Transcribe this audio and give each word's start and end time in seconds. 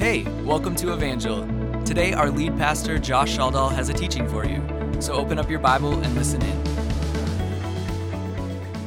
Hey, 0.00 0.22
welcome 0.44 0.74
to 0.76 0.94
Evangel. 0.94 1.46
Today, 1.84 2.14
our 2.14 2.30
lead 2.30 2.56
pastor, 2.56 2.98
Josh 2.98 3.36
Shaldall, 3.36 3.70
has 3.70 3.90
a 3.90 3.92
teaching 3.92 4.26
for 4.26 4.46
you. 4.46 4.66
So 4.98 5.12
open 5.12 5.38
up 5.38 5.50
your 5.50 5.58
Bible 5.58 5.92
and 5.92 6.14
listen 6.14 6.40
in. 6.40 6.66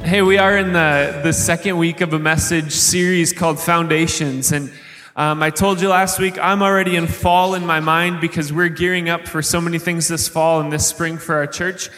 Hey, 0.00 0.22
we 0.22 0.38
are 0.38 0.58
in 0.58 0.72
the, 0.72 1.20
the 1.22 1.32
second 1.32 1.78
week 1.78 2.00
of 2.00 2.14
a 2.14 2.18
message 2.18 2.72
series 2.72 3.32
called 3.32 3.60
Foundations. 3.60 4.50
And 4.50 4.72
um, 5.14 5.40
I 5.40 5.50
told 5.50 5.80
you 5.80 5.88
last 5.88 6.18
week, 6.18 6.36
I'm 6.36 6.62
already 6.62 6.96
in 6.96 7.06
fall 7.06 7.54
in 7.54 7.64
my 7.64 7.78
mind 7.78 8.20
because 8.20 8.52
we're 8.52 8.68
gearing 8.68 9.08
up 9.08 9.28
for 9.28 9.40
so 9.40 9.60
many 9.60 9.78
things 9.78 10.08
this 10.08 10.26
fall 10.26 10.60
and 10.60 10.72
this 10.72 10.84
spring 10.84 11.18
for 11.18 11.36
our 11.36 11.46
church. 11.46 11.90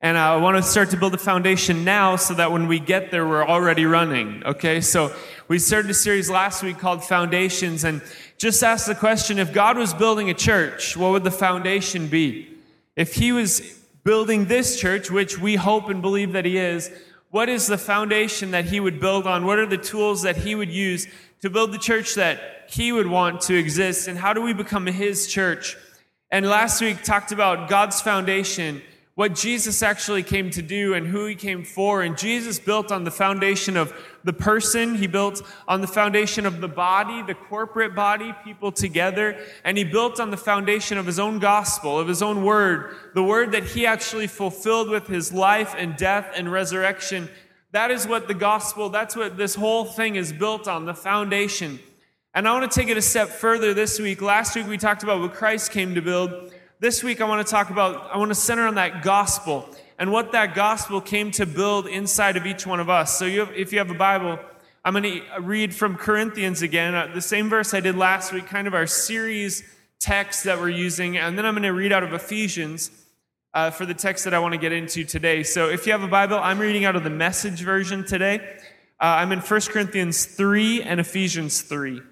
And 0.00 0.18
I 0.18 0.36
want 0.36 0.56
to 0.56 0.62
start 0.62 0.90
to 0.90 0.96
build 0.96 1.14
a 1.14 1.18
foundation 1.18 1.84
now 1.84 2.16
so 2.16 2.34
that 2.34 2.50
when 2.50 2.66
we 2.66 2.80
get 2.80 3.12
there, 3.12 3.26
we're 3.26 3.46
already 3.46 3.86
running. 3.86 4.42
Okay, 4.44 4.80
so 4.80 5.14
we 5.48 5.58
started 5.58 5.90
a 5.90 5.94
series 5.94 6.28
last 6.28 6.62
week 6.62 6.78
called 6.78 7.02
Foundations 7.02 7.84
and 7.84 8.02
just 8.38 8.62
ask 8.62 8.86
the 8.86 8.94
question 8.94 9.38
if 9.38 9.52
God 9.52 9.78
was 9.78 9.94
building 9.94 10.28
a 10.30 10.34
church, 10.34 10.96
what 10.96 11.12
would 11.12 11.24
the 11.24 11.30
foundation 11.30 12.08
be? 12.08 12.48
If 12.94 13.14
He 13.14 13.32
was 13.32 13.60
building 14.04 14.46
this 14.46 14.78
church, 14.78 15.10
which 15.10 15.38
we 15.38 15.56
hope 15.56 15.88
and 15.88 16.02
believe 16.02 16.32
that 16.32 16.44
He 16.44 16.58
is, 16.58 16.90
what 17.30 17.48
is 17.48 17.66
the 17.66 17.78
foundation 17.78 18.50
that 18.52 18.66
He 18.66 18.78
would 18.80 19.00
build 19.00 19.26
on? 19.26 19.46
What 19.46 19.58
are 19.58 19.66
the 19.66 19.78
tools 19.78 20.22
that 20.22 20.36
He 20.36 20.54
would 20.54 20.70
use 20.70 21.06
to 21.42 21.50
build 21.50 21.72
the 21.72 21.78
church 21.78 22.14
that 22.14 22.66
He 22.68 22.92
would 22.92 23.06
want 23.06 23.40
to 23.42 23.54
exist? 23.54 24.06
And 24.08 24.18
how 24.18 24.32
do 24.32 24.42
we 24.42 24.52
become 24.52 24.86
His 24.86 25.26
church? 25.26 25.76
And 26.30 26.46
last 26.46 26.80
week 26.80 27.02
talked 27.02 27.32
about 27.32 27.68
God's 27.68 28.00
foundation 28.00 28.82
what 29.16 29.34
Jesus 29.34 29.82
actually 29.82 30.22
came 30.22 30.50
to 30.50 30.60
do 30.60 30.92
and 30.92 31.06
who 31.06 31.24
he 31.24 31.34
came 31.34 31.64
for. 31.64 32.02
And 32.02 32.18
Jesus 32.18 32.58
built 32.58 32.92
on 32.92 33.04
the 33.04 33.10
foundation 33.10 33.74
of 33.74 33.94
the 34.24 34.32
person, 34.34 34.94
he 34.94 35.06
built 35.06 35.42
on 35.66 35.80
the 35.80 35.86
foundation 35.86 36.44
of 36.44 36.60
the 36.60 36.68
body, 36.68 37.22
the 37.22 37.34
corporate 37.34 37.94
body, 37.94 38.34
people 38.44 38.70
together, 38.70 39.38
and 39.64 39.78
he 39.78 39.84
built 39.84 40.20
on 40.20 40.30
the 40.30 40.36
foundation 40.36 40.98
of 40.98 41.06
his 41.06 41.18
own 41.18 41.38
gospel, 41.38 41.98
of 41.98 42.08
his 42.08 42.22
own 42.22 42.44
word, 42.44 42.94
the 43.14 43.22
word 43.22 43.52
that 43.52 43.64
he 43.64 43.86
actually 43.86 44.26
fulfilled 44.26 44.90
with 44.90 45.06
his 45.06 45.32
life 45.32 45.74
and 45.78 45.96
death 45.96 46.30
and 46.36 46.52
resurrection. 46.52 47.30
That 47.72 47.90
is 47.90 48.06
what 48.06 48.28
the 48.28 48.34
gospel, 48.34 48.90
that's 48.90 49.16
what 49.16 49.38
this 49.38 49.54
whole 49.54 49.86
thing 49.86 50.16
is 50.16 50.30
built 50.30 50.68
on, 50.68 50.84
the 50.84 50.94
foundation. 50.94 51.78
And 52.34 52.46
I 52.46 52.52
want 52.52 52.70
to 52.70 52.80
take 52.80 52.90
it 52.90 52.98
a 52.98 53.02
step 53.02 53.28
further 53.28 53.72
this 53.72 53.98
week. 53.98 54.20
Last 54.20 54.54
week 54.54 54.66
we 54.66 54.76
talked 54.76 55.02
about 55.02 55.20
what 55.20 55.32
Christ 55.32 55.70
came 55.70 55.94
to 55.94 56.02
build. 56.02 56.52
This 56.78 57.02
week, 57.02 57.22
I 57.22 57.24
want 57.24 57.46
to 57.46 57.50
talk 57.50 57.70
about, 57.70 58.10
I 58.12 58.18
want 58.18 58.30
to 58.30 58.34
center 58.34 58.66
on 58.66 58.74
that 58.74 59.02
gospel 59.02 59.66
and 59.98 60.12
what 60.12 60.32
that 60.32 60.54
gospel 60.54 61.00
came 61.00 61.30
to 61.30 61.46
build 61.46 61.86
inside 61.86 62.36
of 62.36 62.44
each 62.44 62.66
one 62.66 62.80
of 62.80 62.90
us. 62.90 63.18
So, 63.18 63.24
you 63.24 63.40
have, 63.40 63.52
if 63.54 63.72
you 63.72 63.78
have 63.78 63.90
a 63.90 63.94
Bible, 63.94 64.38
I'm 64.84 64.92
going 64.92 65.04
to 65.04 65.40
read 65.40 65.74
from 65.74 65.96
Corinthians 65.96 66.60
again, 66.60 66.94
uh, 66.94 67.06
the 67.14 67.22
same 67.22 67.48
verse 67.48 67.72
I 67.72 67.80
did 67.80 67.96
last 67.96 68.30
week, 68.30 68.46
kind 68.46 68.66
of 68.66 68.74
our 68.74 68.86
series 68.86 69.64
text 70.00 70.44
that 70.44 70.58
we're 70.58 70.68
using. 70.68 71.16
And 71.16 71.38
then 71.38 71.46
I'm 71.46 71.54
going 71.54 71.62
to 71.62 71.70
read 71.70 71.92
out 71.92 72.02
of 72.02 72.12
Ephesians 72.12 72.90
uh, 73.54 73.70
for 73.70 73.86
the 73.86 73.94
text 73.94 74.24
that 74.24 74.34
I 74.34 74.38
want 74.38 74.52
to 74.52 74.60
get 74.60 74.72
into 74.72 75.02
today. 75.02 75.44
So, 75.44 75.70
if 75.70 75.86
you 75.86 75.92
have 75.92 76.02
a 76.02 76.08
Bible, 76.08 76.38
I'm 76.38 76.58
reading 76.58 76.84
out 76.84 76.94
of 76.94 77.04
the 77.04 77.10
message 77.10 77.62
version 77.62 78.04
today. 78.04 78.36
Uh, 79.00 79.16
I'm 79.16 79.32
in 79.32 79.38
1 79.38 79.60
Corinthians 79.62 80.26
3 80.26 80.82
and 80.82 81.00
Ephesians 81.00 81.62
3. 81.62 82.02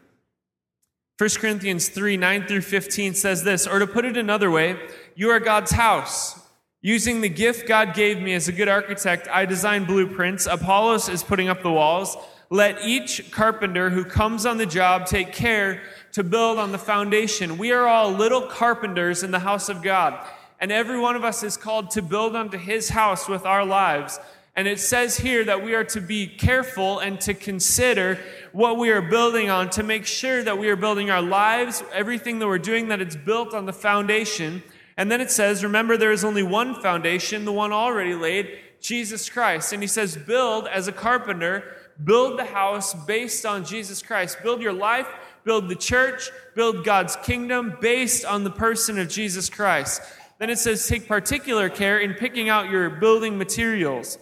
1 1.17 1.31
Corinthians 1.39 1.89
3 1.91 2.17
9 2.17 2.47
through 2.48 2.61
15 2.61 3.15
says 3.15 3.45
this, 3.45 3.69
or 3.69 3.79
to 3.79 3.87
put 3.87 4.05
it 4.05 4.17
another 4.17 4.51
way, 4.51 4.77
you 5.15 5.31
are 5.31 5.39
God's 5.39 5.70
house. 5.70 6.41
Using 6.83 7.20
the 7.20 7.29
gift 7.29 7.69
God 7.69 7.95
gave 7.95 8.20
me 8.20 8.34
as 8.34 8.48
a 8.48 8.53
good 8.53 8.69
architect, 8.69 9.29
I 9.31 9.47
design 9.47 9.85
blueprints. 9.85 10.47
Apollos 10.47 11.09
is 11.09 11.23
putting 11.23 11.48
up 11.48 11.62
the 11.62 11.70
walls. 11.70 12.17
Let 12.51 12.83
each 12.83 13.31
carpenter 13.31 13.91
who 13.91 14.05
comes 14.05 14.45
on 14.45 14.59
the 14.59 14.67
job 14.67 15.07
take 15.07 15.33
care 15.33 15.83
to 16.12 16.25
build 16.25 16.59
on 16.59 16.73
the 16.73 16.79
foundation. 16.79 17.59
We 17.59 17.70
are 17.70 17.87
all 17.87 18.11
little 18.11 18.42
carpenters 18.42 19.23
in 19.23 19.31
the 19.31 19.39
house 19.39 19.69
of 19.69 19.83
God, 19.83 20.19
and 20.61 20.73
every 20.73 20.98
one 20.98 21.14
of 21.14 21.23
us 21.23 21.45
is 21.45 21.57
called 21.57 21.92
to 21.92 22.02
build 22.02 22.35
onto 22.35 22.58
his 22.58 22.89
house 22.89 23.29
with 23.29 23.46
our 23.46 23.64
lives. 23.64 24.19
And 24.57 24.69
it 24.69 24.79
says 24.79 25.17
here 25.17 25.45
that 25.45 25.65
we 25.65 25.75
are 25.75 25.85
to 25.85 26.01
be 26.01 26.29
careful 26.29 27.01
and 27.01 27.20
to 27.23 27.35
consider 27.35 28.20
what 28.53 28.79
we 28.79 28.91
are 28.91 29.03
building 29.03 29.51
on 29.51 29.69
to 29.70 29.83
make 29.83 30.07
sure 30.07 30.45
that 30.45 30.59
we 30.59 30.69
are 30.69 30.77
building 30.77 31.11
our 31.11 31.23
lives, 31.23 31.83
everything 31.92 32.39
that 32.39 32.47
we're 32.47 32.59
doing, 32.59 32.89
that 32.89 33.01
it's 33.01 33.17
built 33.17 33.53
on 33.53 33.67
the 33.67 33.73
foundation. 33.73 34.63
And 34.97 35.11
then 35.11 35.20
it 35.20 35.33
says, 35.33 35.64
remember, 35.64 35.97
there 35.97 36.13
is 36.13 36.25
only 36.25 36.45
one 36.45 36.81
foundation, 36.81 37.45
the 37.45 37.53
one 37.53 37.73
already 37.73 38.14
laid, 38.14 38.59
Jesus 38.81 39.29
Christ. 39.29 39.73
And 39.73 39.83
he 39.83 39.89
says, 39.89 40.17
build 40.17 40.69
as 40.69 40.87
a 40.87 40.93
carpenter, 40.93 41.64
build 42.05 42.39
the 42.39 42.45
house 42.45 42.95
based 43.07 43.45
on 43.45 43.64
Jesus 43.64 44.03
Christ. 44.03 44.39
Build 44.45 44.63
your 44.63 44.73
life, 44.73 45.09
build 45.43 45.69
the 45.69 45.75
church, 45.75 46.31
build 46.55 46.85
God's 46.85 47.17
kingdom 47.17 47.77
based 47.81 48.25
on 48.25 48.45
the 48.45 48.51
person 48.51 49.01
of 49.01 49.09
Jesus 49.09 49.51
Christ. 49.51 50.01
Then 50.39 50.48
it 50.48 50.59
says, 50.61 50.87
take 50.87 51.09
particular 51.09 51.69
care 51.69 51.98
in 51.98 52.14
picking 52.14 52.48
out 52.48 52.70
your 52.70 52.89
building 52.89 53.37
materials. 53.37 54.17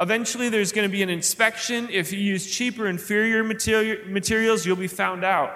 Eventually, 0.00 0.48
there's 0.48 0.72
going 0.72 0.88
to 0.88 0.92
be 0.92 1.02
an 1.02 1.08
inspection. 1.08 1.88
If 1.90 2.12
you 2.12 2.20
use 2.20 2.48
cheaper, 2.48 2.86
inferior 2.86 3.42
materials, 3.42 4.64
you'll 4.64 4.76
be 4.76 4.86
found 4.86 5.24
out. 5.24 5.50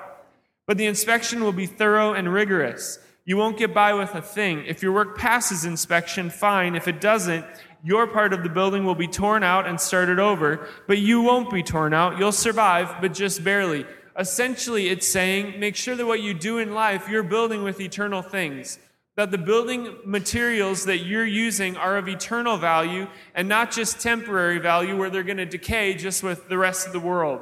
But 0.66 0.78
the 0.78 0.86
inspection 0.86 1.44
will 1.44 1.52
be 1.52 1.66
thorough 1.66 2.12
and 2.14 2.32
rigorous. 2.32 2.98
You 3.24 3.36
won't 3.36 3.56
get 3.56 3.72
by 3.72 3.94
with 3.94 4.14
a 4.16 4.22
thing. 4.22 4.64
If 4.66 4.82
your 4.82 4.92
work 4.92 5.16
passes 5.16 5.64
inspection, 5.64 6.28
fine. 6.28 6.74
If 6.74 6.88
it 6.88 7.00
doesn't, 7.00 7.44
your 7.84 8.08
part 8.08 8.32
of 8.32 8.42
the 8.42 8.48
building 8.48 8.84
will 8.84 8.96
be 8.96 9.06
torn 9.06 9.44
out 9.44 9.66
and 9.66 9.80
started 9.80 10.18
over, 10.18 10.68
but 10.88 10.98
you 10.98 11.20
won't 11.20 11.50
be 11.50 11.62
torn 11.62 11.94
out. 11.94 12.18
You'll 12.18 12.32
survive, 12.32 13.00
but 13.00 13.14
just 13.14 13.44
barely. 13.44 13.86
Essentially, 14.18 14.88
it's 14.88 15.06
saying 15.06 15.58
make 15.58 15.76
sure 15.76 15.94
that 15.94 16.06
what 16.06 16.20
you 16.20 16.34
do 16.34 16.58
in 16.58 16.74
life, 16.74 17.08
you're 17.08 17.22
building 17.22 17.62
with 17.62 17.80
eternal 17.80 18.22
things 18.22 18.78
that 19.16 19.30
the 19.30 19.38
building 19.38 19.98
materials 20.04 20.86
that 20.86 20.98
you're 20.98 21.26
using 21.26 21.76
are 21.76 21.98
of 21.98 22.08
eternal 22.08 22.56
value 22.56 23.06
and 23.34 23.48
not 23.48 23.70
just 23.70 24.00
temporary 24.00 24.58
value 24.58 24.96
where 24.96 25.10
they're 25.10 25.22
going 25.22 25.36
to 25.36 25.46
decay 25.46 25.94
just 25.94 26.22
with 26.22 26.48
the 26.48 26.56
rest 26.56 26.86
of 26.86 26.92
the 26.92 27.00
world 27.00 27.40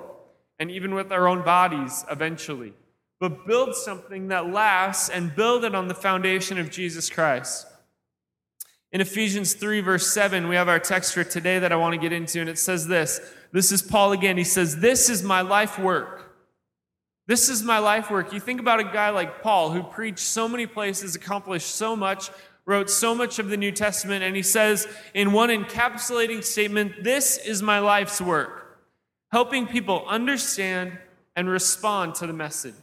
and 0.59 0.71
even 0.71 0.95
with 0.95 1.13
our 1.13 1.29
own 1.29 1.43
bodies 1.43 2.05
eventually. 2.11 2.73
But 3.21 3.47
build 3.47 3.77
something 3.77 4.29
that 4.29 4.51
lasts 4.51 5.09
and 5.09 5.35
build 5.35 5.65
it 5.65 5.75
on 5.75 5.89
the 5.89 5.95
foundation 5.95 6.59
of 6.59 6.71
Jesus 6.71 7.09
Christ. 7.09 7.67
In 8.93 9.01
Ephesians 9.01 9.55
3, 9.55 9.81
verse 9.81 10.13
7, 10.13 10.49
we 10.49 10.57
have 10.57 10.69
our 10.69 10.81
text 10.81 11.15
for 11.15 11.23
today 11.23 11.61
that 11.61 11.71
I 11.71 11.77
want 11.77 11.95
to 11.95 12.01
get 12.01 12.13
into, 12.13 12.41
and 12.41 12.51
it 12.51 12.59
says 12.59 12.89
this. 12.89 13.21
This 13.53 13.71
is 13.71 13.83
Paul 13.83 14.11
again. 14.13 14.37
He 14.37 14.43
says, 14.43 14.81
This 14.81 15.09
is 15.09 15.23
my 15.23 15.43
life 15.43 15.79
work 15.79 16.20
this 17.27 17.49
is 17.49 17.63
my 17.63 17.79
life 17.79 18.11
work. 18.11 18.33
You 18.33 18.41
think 18.41 18.61
about 18.61 18.81
a 18.81 18.85
guy 18.85 19.11
like 19.11 19.43
Paul 19.43 19.71
who 19.71 19.83
preached 19.83 20.19
so 20.19 20.49
many 20.49 20.67
places, 20.67 21.15
accomplished 21.15 21.69
so 21.69 21.95
much, 21.95 22.31
wrote 22.67 22.91
so 22.91 23.15
much 23.15 23.39
of 23.39 23.49
the 23.49 23.57
New 23.57 23.73
Testament, 23.73 24.23
and 24.23 24.37
he 24.37 24.43
says 24.43 24.87
in 25.15 25.33
one 25.33 25.49
encapsulating 25.49 26.43
statement, 26.43 27.03
This 27.03 27.37
is 27.39 27.63
my 27.63 27.79
life's 27.79 28.21
work, 28.21 28.81
helping 29.33 29.67
people 29.67 30.05
understand 30.07 30.99
and 31.37 31.49
respond 31.49 32.15
to 32.17 32.27
the 32.27 32.33
message. 32.33 32.75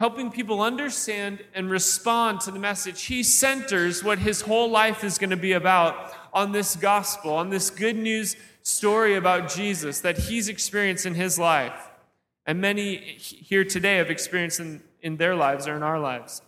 Helping 0.00 0.32
people 0.32 0.60
understand 0.60 1.44
and 1.54 1.70
respond 1.70 2.40
to 2.40 2.50
the 2.50 2.58
message. 2.58 3.04
He 3.04 3.22
centers 3.22 4.02
what 4.02 4.18
his 4.18 4.40
whole 4.40 4.68
life 4.68 5.04
is 5.04 5.16
going 5.16 5.30
to 5.30 5.36
be 5.36 5.52
about 5.52 6.12
on 6.32 6.50
this 6.50 6.74
gospel, 6.74 7.34
on 7.34 7.50
this 7.50 7.70
good 7.70 7.96
news 7.96 8.34
story 8.62 9.14
about 9.14 9.48
Jesus 9.48 10.00
that 10.00 10.18
he's 10.18 10.48
experienced 10.48 11.06
in 11.06 11.14
his 11.14 11.38
life 11.38 11.91
and 12.46 12.60
many 12.60 12.96
here 12.96 13.64
today 13.64 13.96
have 13.96 14.10
experienced 14.10 14.60
in, 14.60 14.82
in 15.00 15.16
their 15.16 15.34
lives 15.34 15.68
or 15.68 15.76
in 15.76 15.82
our 15.82 16.00
lives. 16.00 16.42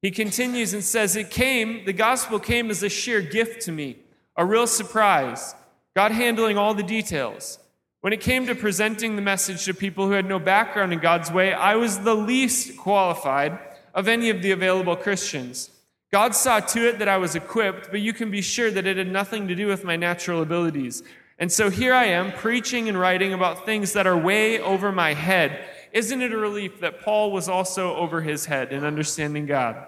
He 0.00 0.10
continues 0.10 0.74
and 0.74 0.84
says, 0.84 1.16
It 1.16 1.30
came, 1.30 1.84
the 1.84 1.92
gospel 1.92 2.38
came 2.38 2.70
as 2.70 2.82
a 2.82 2.88
sheer 2.88 3.20
gift 3.20 3.62
to 3.62 3.72
me, 3.72 3.98
a 4.36 4.44
real 4.44 4.66
surprise, 4.66 5.54
God 5.96 6.12
handling 6.12 6.56
all 6.56 6.74
the 6.74 6.82
details. 6.82 7.58
When 8.00 8.12
it 8.12 8.20
came 8.20 8.46
to 8.46 8.54
presenting 8.54 9.16
the 9.16 9.22
message 9.22 9.64
to 9.64 9.74
people 9.74 10.06
who 10.06 10.12
had 10.12 10.26
no 10.26 10.38
background 10.38 10.92
in 10.92 11.00
God's 11.00 11.32
way, 11.32 11.52
I 11.52 11.74
was 11.74 11.98
the 11.98 12.14
least 12.14 12.76
qualified 12.76 13.58
of 13.92 14.06
any 14.06 14.30
of 14.30 14.40
the 14.40 14.52
available 14.52 14.94
Christians. 14.94 15.70
God 16.12 16.34
saw 16.34 16.60
to 16.60 16.88
it 16.88 17.00
that 17.00 17.08
I 17.08 17.18
was 17.18 17.34
equipped, 17.34 17.90
but 17.90 18.00
you 18.00 18.12
can 18.12 18.30
be 18.30 18.40
sure 18.40 18.70
that 18.70 18.86
it 18.86 18.96
had 18.96 19.10
nothing 19.10 19.48
to 19.48 19.54
do 19.56 19.66
with 19.66 19.82
my 19.82 19.96
natural 19.96 20.40
abilities. 20.40 21.02
And 21.38 21.52
so 21.52 21.70
here 21.70 21.94
I 21.94 22.06
am 22.06 22.32
preaching 22.32 22.88
and 22.88 22.98
writing 22.98 23.32
about 23.32 23.64
things 23.64 23.92
that 23.92 24.06
are 24.06 24.16
way 24.16 24.60
over 24.60 24.90
my 24.90 25.14
head. 25.14 25.64
Isn't 25.92 26.20
it 26.20 26.32
a 26.32 26.36
relief 26.36 26.80
that 26.80 27.00
Paul 27.00 27.30
was 27.30 27.48
also 27.48 27.94
over 27.94 28.20
his 28.20 28.46
head 28.46 28.72
in 28.72 28.84
understanding 28.84 29.46
God? 29.46 29.86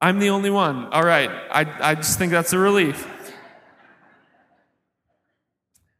I'm 0.00 0.18
the 0.18 0.30
only 0.30 0.50
one. 0.50 0.86
All 0.86 1.04
right. 1.04 1.30
I, 1.30 1.90
I 1.90 1.94
just 1.94 2.18
think 2.18 2.32
that's 2.32 2.52
a 2.52 2.58
relief. 2.58 3.06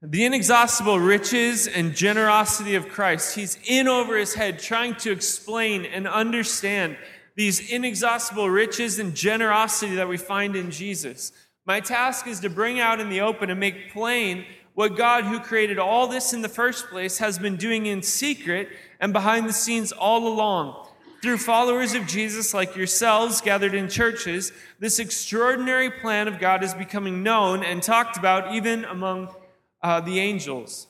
The 0.03 0.25
inexhaustible 0.25 0.99
riches 0.99 1.69
and 1.69 1.95
generosity 1.95 2.75
of 2.75 2.89
Christ. 2.89 3.35
He's 3.35 3.59
in 3.67 3.87
over 3.87 4.17
his 4.17 4.35
head 4.35 4.59
trying 4.59 4.95
to 4.97 5.13
explain 5.13 5.85
and 5.85 6.09
understand 6.09 6.97
these 7.37 7.71
inexhaustible 7.71 8.49
riches 8.49 8.99
and 8.99 9.15
generosity 9.15 9.97
that 9.97 10.09
we 10.09 10.17
find 10.17 10.57
in 10.57 10.71
Jesus. 10.71 11.33
My 11.71 11.79
task 11.79 12.27
is 12.27 12.41
to 12.41 12.51
bring 12.51 12.81
out 12.81 12.99
in 12.99 13.11
the 13.11 13.21
open 13.21 13.49
and 13.49 13.61
make 13.61 13.93
plain 13.93 14.45
what 14.75 14.97
God, 14.97 15.23
who 15.23 15.39
created 15.39 15.79
all 15.79 16.09
this 16.09 16.33
in 16.33 16.43
the 16.43 16.49
first 16.49 16.89
place, 16.89 17.19
has 17.19 17.39
been 17.39 17.55
doing 17.55 17.87
in 17.87 18.03
secret 18.03 18.69
and 18.99 19.13
behind 19.13 19.49
the 19.49 19.53
scenes 19.53 19.93
all 19.93 20.27
along. 20.27 20.89
Through 21.23 21.39
followers 21.39 21.95
of 21.95 22.09
Jesus 22.09 22.53
like 22.53 22.75
yourselves 22.75 23.41
gathered 23.41 23.73
in 23.73 23.89
churches, 23.89 24.51
this 24.81 24.99
extraordinary 24.99 25.93
plan 25.93 26.27
of 26.27 26.41
God 26.41 26.65
is 26.65 26.75
becoming 26.75 27.23
known 27.23 27.63
and 27.63 27.81
talked 27.81 28.17
about 28.17 28.53
even 28.53 28.85
among 28.85 29.33
uh, 29.81 30.01
the 30.01 30.19
angels. 30.19 30.89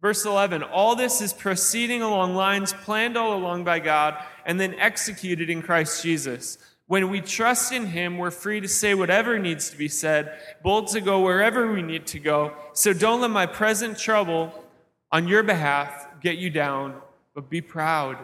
Verse 0.00 0.24
11 0.24 0.62
All 0.62 0.96
this 0.96 1.20
is 1.20 1.34
proceeding 1.34 2.00
along 2.00 2.34
lines 2.34 2.72
planned 2.72 3.18
all 3.18 3.36
along 3.36 3.64
by 3.64 3.78
God 3.78 4.16
and 4.46 4.58
then 4.58 4.72
executed 4.76 5.50
in 5.50 5.60
Christ 5.60 6.02
Jesus. 6.02 6.56
When 6.86 7.10
we 7.10 7.20
trust 7.22 7.72
in 7.72 7.86
Him, 7.86 8.18
we're 8.18 8.30
free 8.30 8.60
to 8.60 8.68
say 8.68 8.94
whatever 8.94 9.38
needs 9.38 9.70
to 9.70 9.76
be 9.76 9.88
said, 9.88 10.38
bold 10.62 10.88
to 10.88 11.00
go 11.00 11.20
wherever 11.20 11.72
we 11.72 11.80
need 11.80 12.06
to 12.08 12.18
go. 12.18 12.52
So 12.74 12.92
don't 12.92 13.22
let 13.22 13.30
my 13.30 13.46
present 13.46 13.98
trouble 13.98 14.52
on 15.10 15.26
your 15.26 15.42
behalf 15.42 16.08
get 16.20 16.36
you 16.36 16.50
down, 16.50 17.00
but 17.34 17.48
be 17.48 17.62
proud. 17.62 18.18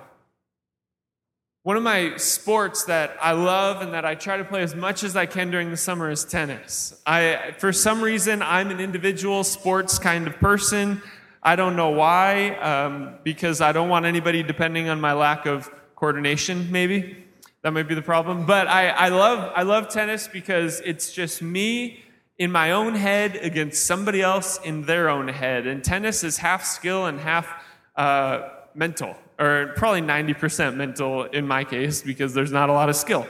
One 1.63 1.77
of 1.77 1.83
my 1.83 2.17
sports 2.17 2.85
that 2.85 3.17
I 3.21 3.33
love 3.33 3.83
and 3.83 3.93
that 3.93 4.05
I 4.05 4.15
try 4.15 4.39
to 4.39 4.45
play 4.45 4.63
as 4.63 4.75
much 4.75 5.05
as 5.05 5.15
I 5.15 5.27
can 5.27 5.51
during 5.51 5.71
the 5.71 5.77
summer 5.77 6.11
is 6.11 6.25
tennis. 6.25 7.01
I, 7.07 7.55
for 7.59 7.73
some 7.73 8.03
reason, 8.03 8.43
I'm 8.43 8.71
an 8.71 8.81
individual 8.81 9.45
sports 9.45 9.99
kind 9.99 10.27
of 10.27 10.39
person. 10.39 11.03
I 11.43 11.57
don't 11.57 11.77
know 11.77 11.91
why, 11.91 12.51
um, 12.57 13.15
because 13.25 13.61
I 13.61 13.73
don't 13.73 13.89
want 13.89 14.05
anybody 14.07 14.43
depending 14.43 14.89
on 14.89 15.01
my 15.01 15.13
lack 15.13 15.47
of 15.47 15.71
coordination, 15.97 16.71
maybe. 16.73 17.27
That 17.63 17.73
might 17.73 17.89
be 17.89 17.95
the 17.95 18.03
problem. 18.03 18.47
But 18.47 18.69
I, 18.69 18.89
I, 18.89 19.09
love, 19.09 19.53
I 19.55 19.63
love 19.63 19.89
tennis 19.89 20.29
because 20.29 20.81
it's 20.81 21.13
just 21.13 21.43
me 21.43 22.03
in 22.39 22.51
my 22.51 22.71
own 22.71 22.95
head 22.95 23.37
against 23.37 23.85
somebody 23.85 24.23
else 24.23 24.59
in 24.65 24.83
their 24.83 25.11
own 25.11 25.29
head. 25.29 25.67
And 25.67 25.85
tennis 25.85 26.25
is 26.25 26.39
half 26.39 26.65
skill 26.65 27.05
and 27.05 27.21
half 27.21 27.47
uh, 27.97 28.49
mental, 28.75 29.15
or 29.39 29.75
probably 29.77 30.01
90% 30.01 30.75
mental 30.75 31.25
in 31.25 31.47
my 31.47 31.65
case 31.65 32.01
because 32.03 32.33
there's 32.33 32.53
not 32.53 32.71
a 32.71 32.73
lot 32.73 32.89
of 32.89 32.97
skill. 32.97 33.27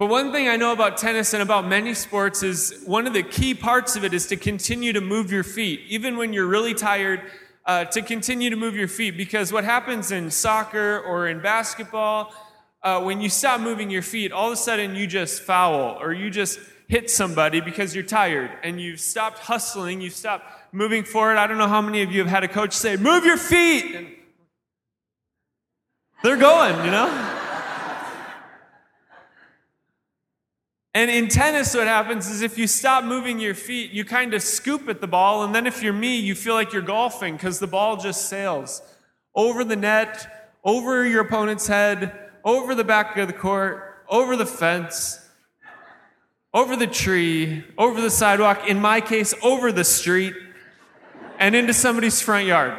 But 0.00 0.06
one 0.06 0.32
thing 0.32 0.48
I 0.48 0.56
know 0.56 0.72
about 0.72 0.96
tennis 0.96 1.32
and 1.32 1.42
about 1.42 1.66
many 1.66 1.94
sports 1.94 2.42
is 2.42 2.82
one 2.86 3.06
of 3.06 3.12
the 3.12 3.22
key 3.22 3.54
parts 3.54 3.94
of 3.94 4.04
it 4.04 4.12
is 4.14 4.26
to 4.28 4.36
continue 4.36 4.92
to 4.92 5.00
move 5.00 5.30
your 5.30 5.42
feet. 5.44 5.80
Even 5.88 6.16
when 6.16 6.32
you're 6.32 6.46
really 6.46 6.74
tired, 6.74 7.20
uh, 7.68 7.84
to 7.84 8.00
continue 8.00 8.48
to 8.48 8.56
move 8.56 8.74
your 8.74 8.88
feet 8.88 9.14
because 9.16 9.52
what 9.52 9.62
happens 9.62 10.10
in 10.10 10.30
soccer 10.30 11.00
or 11.00 11.28
in 11.28 11.40
basketball, 11.40 12.32
uh, 12.82 13.00
when 13.02 13.20
you 13.20 13.28
stop 13.28 13.60
moving 13.60 13.90
your 13.90 14.00
feet, 14.00 14.32
all 14.32 14.46
of 14.46 14.54
a 14.54 14.56
sudden 14.56 14.96
you 14.96 15.06
just 15.06 15.42
foul 15.42 15.98
or 16.00 16.14
you 16.14 16.30
just 16.30 16.58
hit 16.88 17.10
somebody 17.10 17.60
because 17.60 17.94
you're 17.94 18.02
tired 18.02 18.50
and 18.62 18.80
you've 18.80 18.98
stopped 18.98 19.38
hustling, 19.38 20.00
you've 20.00 20.14
stopped 20.14 20.46
moving 20.72 21.04
forward. 21.04 21.36
I 21.36 21.46
don't 21.46 21.58
know 21.58 21.68
how 21.68 21.82
many 21.82 22.00
of 22.00 22.10
you 22.10 22.20
have 22.20 22.30
had 22.30 22.42
a 22.42 22.48
coach 22.48 22.72
say, 22.72 22.96
Move 22.96 23.26
your 23.26 23.36
feet! 23.36 23.94
And 23.94 24.08
they're 26.22 26.38
going, 26.38 26.84
you 26.86 26.90
know? 26.90 27.27
And 30.98 31.12
in 31.12 31.28
tennis, 31.28 31.76
what 31.76 31.86
happens 31.86 32.28
is 32.28 32.42
if 32.42 32.58
you 32.58 32.66
stop 32.66 33.04
moving 33.04 33.38
your 33.38 33.54
feet, 33.54 33.92
you 33.92 34.04
kind 34.04 34.34
of 34.34 34.42
scoop 34.42 34.88
at 34.88 35.00
the 35.00 35.06
ball. 35.06 35.44
And 35.44 35.54
then 35.54 35.64
if 35.64 35.80
you're 35.80 35.92
me, 35.92 36.16
you 36.16 36.34
feel 36.34 36.54
like 36.54 36.72
you're 36.72 36.82
golfing 36.82 37.36
because 37.36 37.60
the 37.60 37.68
ball 37.68 37.98
just 37.98 38.28
sails 38.28 38.82
over 39.32 39.62
the 39.62 39.76
net, 39.76 40.56
over 40.64 41.06
your 41.06 41.20
opponent's 41.20 41.68
head, 41.68 42.18
over 42.42 42.74
the 42.74 42.82
back 42.82 43.16
of 43.16 43.28
the 43.28 43.32
court, 43.32 44.02
over 44.08 44.34
the 44.34 44.44
fence, 44.44 45.24
over 46.52 46.74
the 46.74 46.88
tree, 46.88 47.62
over 47.78 48.00
the 48.00 48.10
sidewalk, 48.10 48.68
in 48.68 48.80
my 48.80 49.00
case, 49.00 49.34
over 49.40 49.70
the 49.70 49.84
street, 49.84 50.34
and 51.38 51.54
into 51.54 51.74
somebody's 51.74 52.20
front 52.20 52.48
yard. 52.48 52.76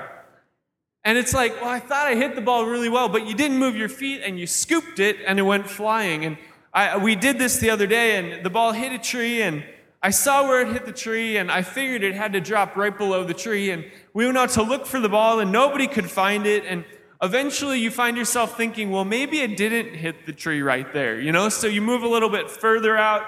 And 1.06 1.18
it's 1.18 1.34
like, 1.34 1.56
well, 1.62 1.70
I 1.70 1.80
thought 1.80 2.08
I 2.08 2.16
hit 2.16 2.36
the 2.36 2.42
ball 2.42 2.66
really 2.66 2.90
well, 2.90 3.08
but 3.08 3.26
you 3.26 3.34
didn't 3.34 3.60
move 3.60 3.78
your 3.78 3.88
feet 3.88 4.24
and 4.26 4.38
you 4.38 4.46
scooped 4.46 5.00
it 5.00 5.16
and 5.26 5.40
it 5.40 5.44
went 5.44 5.70
flying. 5.70 6.26
And 6.26 6.38
I, 6.74 6.98
we 6.98 7.16
did 7.16 7.40
this 7.40 7.58
the 7.58 7.72
other 7.72 7.88
day, 7.88 8.18
and 8.18 8.46
the 8.46 8.50
ball 8.50 8.72
hit 8.72 8.92
a 8.92 9.00
tree, 9.00 9.42
and 9.42 9.64
I 10.02 10.12
saw 10.12 10.48
where 10.48 10.62
it 10.62 10.72
hit 10.72 10.86
the 10.86 10.94
tree, 10.94 11.38
and 11.38 11.52
I 11.52 11.62
figured 11.62 12.04
it 12.04 12.14
had 12.14 12.34
to 12.34 12.42
drop 12.42 12.76
right 12.76 12.96
below 12.96 13.24
the 13.24 13.34
tree. 13.34 13.72
And 13.72 13.86
we 14.14 14.26
went 14.26 14.38
out 14.38 14.52
to 14.52 14.64
look 14.64 14.86
for 14.86 15.00
the 15.00 15.10
ball, 15.10 15.40
and 15.40 15.52
nobody 15.52 15.88
could 15.88 16.10
find 16.10 16.46
it. 16.46 16.64
And 16.66 16.86
eventually, 17.22 17.80
you 17.80 17.90
find 17.90 18.16
yourself 18.16 18.56
thinking, 18.56 18.92
well, 18.92 19.04
maybe 19.04 19.40
it 19.40 19.58
didn't 19.58 19.96
hit 19.96 20.26
the 20.26 20.32
tree 20.32 20.62
right 20.62 20.92
there, 20.94 21.20
you 21.20 21.32
know? 21.32 21.50
So 21.50 21.68
you 21.68 21.82
move 21.82 22.04
a 22.04 22.08
little 22.08 22.30
bit 22.30 22.52
further 22.52 22.96
out, 22.98 23.24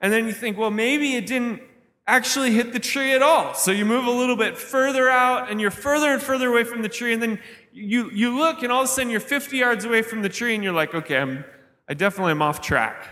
and 0.00 0.12
then 0.12 0.26
you 0.26 0.32
think, 0.32 0.56
well, 0.56 0.70
maybe 0.70 1.14
it 1.16 1.26
didn't 1.26 1.62
actually 2.08 2.52
hit 2.52 2.72
the 2.72 2.80
tree 2.80 3.12
at 3.12 3.20
all. 3.20 3.52
So 3.54 3.72
you 3.72 3.84
move 3.84 4.06
a 4.06 4.10
little 4.10 4.36
bit 4.36 4.56
further 4.56 5.10
out, 5.10 5.50
and 5.50 5.60
you're 5.60 5.70
further 5.70 6.12
and 6.12 6.22
further 6.22 6.48
away 6.48 6.64
from 6.64 6.80
the 6.80 6.88
tree, 6.88 7.12
and 7.12 7.22
then 7.22 7.40
you, 7.72 8.10
you 8.10 8.36
look, 8.36 8.62
and 8.62 8.72
all 8.72 8.82
of 8.82 8.86
a 8.86 8.88
sudden, 8.88 9.10
you're 9.10 9.20
50 9.20 9.58
yards 9.58 9.84
away 9.84 10.00
from 10.00 10.22
the 10.22 10.28
tree, 10.30 10.54
and 10.54 10.64
you're 10.64 10.72
like, 10.72 10.94
okay, 10.94 11.18
I'm 11.18 11.44
I 11.88 11.94
definitely 11.94 12.32
am 12.32 12.42
off 12.42 12.60
track. 12.60 13.08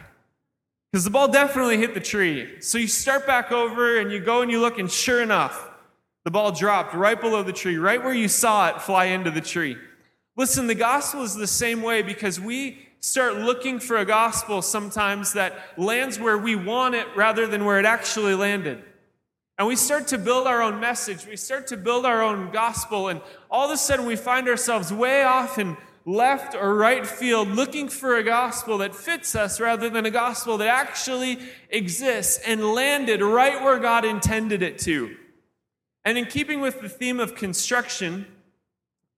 Because 0.90 1.04
the 1.04 1.10
ball 1.10 1.28
definitely 1.28 1.78
hit 1.78 1.94
the 1.94 2.00
tree. 2.00 2.60
So 2.60 2.78
you 2.78 2.86
start 2.86 3.26
back 3.26 3.50
over 3.50 3.98
and 3.98 4.12
you 4.12 4.20
go 4.20 4.42
and 4.42 4.50
you 4.50 4.60
look, 4.60 4.78
and 4.78 4.90
sure 4.90 5.22
enough, 5.22 5.70
the 6.24 6.30
ball 6.30 6.52
dropped 6.52 6.94
right 6.94 7.20
below 7.20 7.42
the 7.42 7.52
tree, 7.52 7.76
right 7.76 8.02
where 8.02 8.14
you 8.14 8.28
saw 8.28 8.68
it 8.68 8.80
fly 8.80 9.06
into 9.06 9.30
the 9.30 9.40
tree. 9.40 9.76
Listen, 10.36 10.66
the 10.66 10.74
gospel 10.74 11.22
is 11.22 11.34
the 11.34 11.46
same 11.46 11.82
way 11.82 12.02
because 12.02 12.40
we 12.40 12.88
start 13.00 13.36
looking 13.36 13.78
for 13.78 13.98
a 13.98 14.04
gospel 14.04 14.62
sometimes 14.62 15.34
that 15.34 15.52
lands 15.76 16.18
where 16.18 16.38
we 16.38 16.56
want 16.56 16.94
it 16.94 17.06
rather 17.14 17.46
than 17.46 17.64
where 17.64 17.78
it 17.78 17.84
actually 17.84 18.34
landed. 18.34 18.82
And 19.58 19.68
we 19.68 19.76
start 19.76 20.08
to 20.08 20.18
build 20.18 20.46
our 20.46 20.62
own 20.62 20.80
message. 20.80 21.26
We 21.26 21.36
start 21.36 21.66
to 21.68 21.76
build 21.76 22.06
our 22.06 22.22
own 22.22 22.50
gospel. 22.50 23.08
And 23.08 23.20
all 23.50 23.66
of 23.66 23.70
a 23.70 23.76
sudden, 23.76 24.06
we 24.06 24.16
find 24.16 24.48
ourselves 24.48 24.92
way 24.92 25.22
off 25.22 25.58
in 25.58 25.76
left 26.06 26.54
or 26.54 26.74
right 26.74 27.06
field 27.06 27.48
looking 27.48 27.88
for 27.88 28.16
a 28.16 28.22
gospel 28.22 28.78
that 28.78 28.94
fits 28.94 29.34
us 29.34 29.58
rather 29.58 29.88
than 29.88 30.04
a 30.04 30.10
gospel 30.10 30.58
that 30.58 30.68
actually 30.68 31.38
exists 31.70 32.40
and 32.46 32.62
landed 32.62 33.22
right 33.22 33.62
where 33.62 33.78
God 33.78 34.04
intended 34.04 34.62
it 34.62 34.78
to. 34.80 35.16
And 36.04 36.18
in 36.18 36.26
keeping 36.26 36.60
with 36.60 36.82
the 36.82 36.88
theme 36.88 37.18
of 37.20 37.34
construction, 37.34 38.26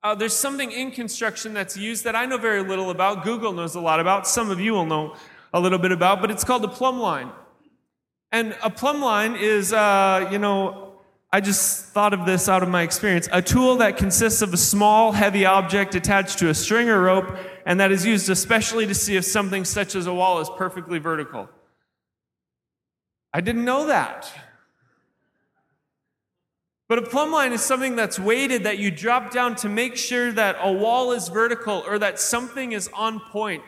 uh, 0.05 0.15
there's 0.15 0.37
something 0.37 0.71
in 0.71 0.93
construction 0.93 1.53
that's 1.53 1.77
used 1.77 2.05
that 2.05 2.15
I 2.15 2.27
know 2.27 2.38
very 2.38 2.62
little 2.62 2.91
about. 2.91 3.25
Google 3.25 3.53
knows 3.53 3.75
a 3.75 3.81
lot 3.81 3.99
about. 3.99 4.29
Some 4.29 4.50
of 4.50 4.61
you 4.61 4.73
will 4.73 4.87
know 4.87 5.17
a 5.53 5.59
little 5.59 5.79
bit 5.79 5.91
about, 5.91 6.21
but 6.21 6.31
it's 6.31 6.44
called 6.44 6.65
a 6.65 6.69
plumb 6.69 7.00
line. 7.00 7.33
And 8.31 8.56
a 8.62 8.71
plumb 8.71 9.00
line 9.00 9.35
is, 9.35 9.73
uh, 9.73 10.29
you 10.31 10.38
know, 10.38 10.86
I 11.32 11.40
just 11.40 11.87
thought 11.87 12.14
of 12.14 12.25
this 12.25 12.49
out 12.49 12.62
of 12.62 12.69
my 12.69 12.82
experience. 12.82 13.28
A 13.32 13.43
tool 13.43 13.76
that 13.76 13.96
consists 13.96 14.43
of 14.43 14.55
a 14.55 14.56
small, 14.56 15.12
heavy 15.12 15.45
object 15.45 15.95
attached 15.95 16.38
to 16.38 16.49
a 16.49 16.54
string 16.54 16.88
or 16.88 17.00
rope, 17.00 17.37
and 17.66 17.80
that 17.80 17.90
is 17.90 18.06
used 18.06 18.30
especially 18.30 18.87
to 18.87 18.95
see 18.95 19.16
if 19.16 19.25
something 19.25 19.64
such 19.64 19.95
as 19.97 20.06
a 20.06 20.14
wall 20.14 20.40
is 20.40 20.49
perfectly 20.56 20.99
vertical. 20.99 21.49
I 23.33 23.40
didn't 23.40 23.64
know 23.64 23.88
that. 23.88 24.33
But 26.88 26.99
a 26.99 27.02
plumb 27.02 27.33
line 27.33 27.52
is 27.52 27.62
something 27.62 27.97
that's 27.97 28.18
weighted 28.18 28.62
that 28.62 28.78
you 28.78 28.92
drop 28.92 29.33
down 29.33 29.56
to 29.56 29.68
make 29.68 29.97
sure 29.97 30.30
that 30.33 30.56
a 30.61 30.71
wall 30.71 31.11
is 31.11 31.28
vertical 31.28 31.83
or 31.87 31.99
that 31.99 32.21
something 32.21 32.71
is 32.71 32.88
on 32.95 33.18
point. 33.18 33.64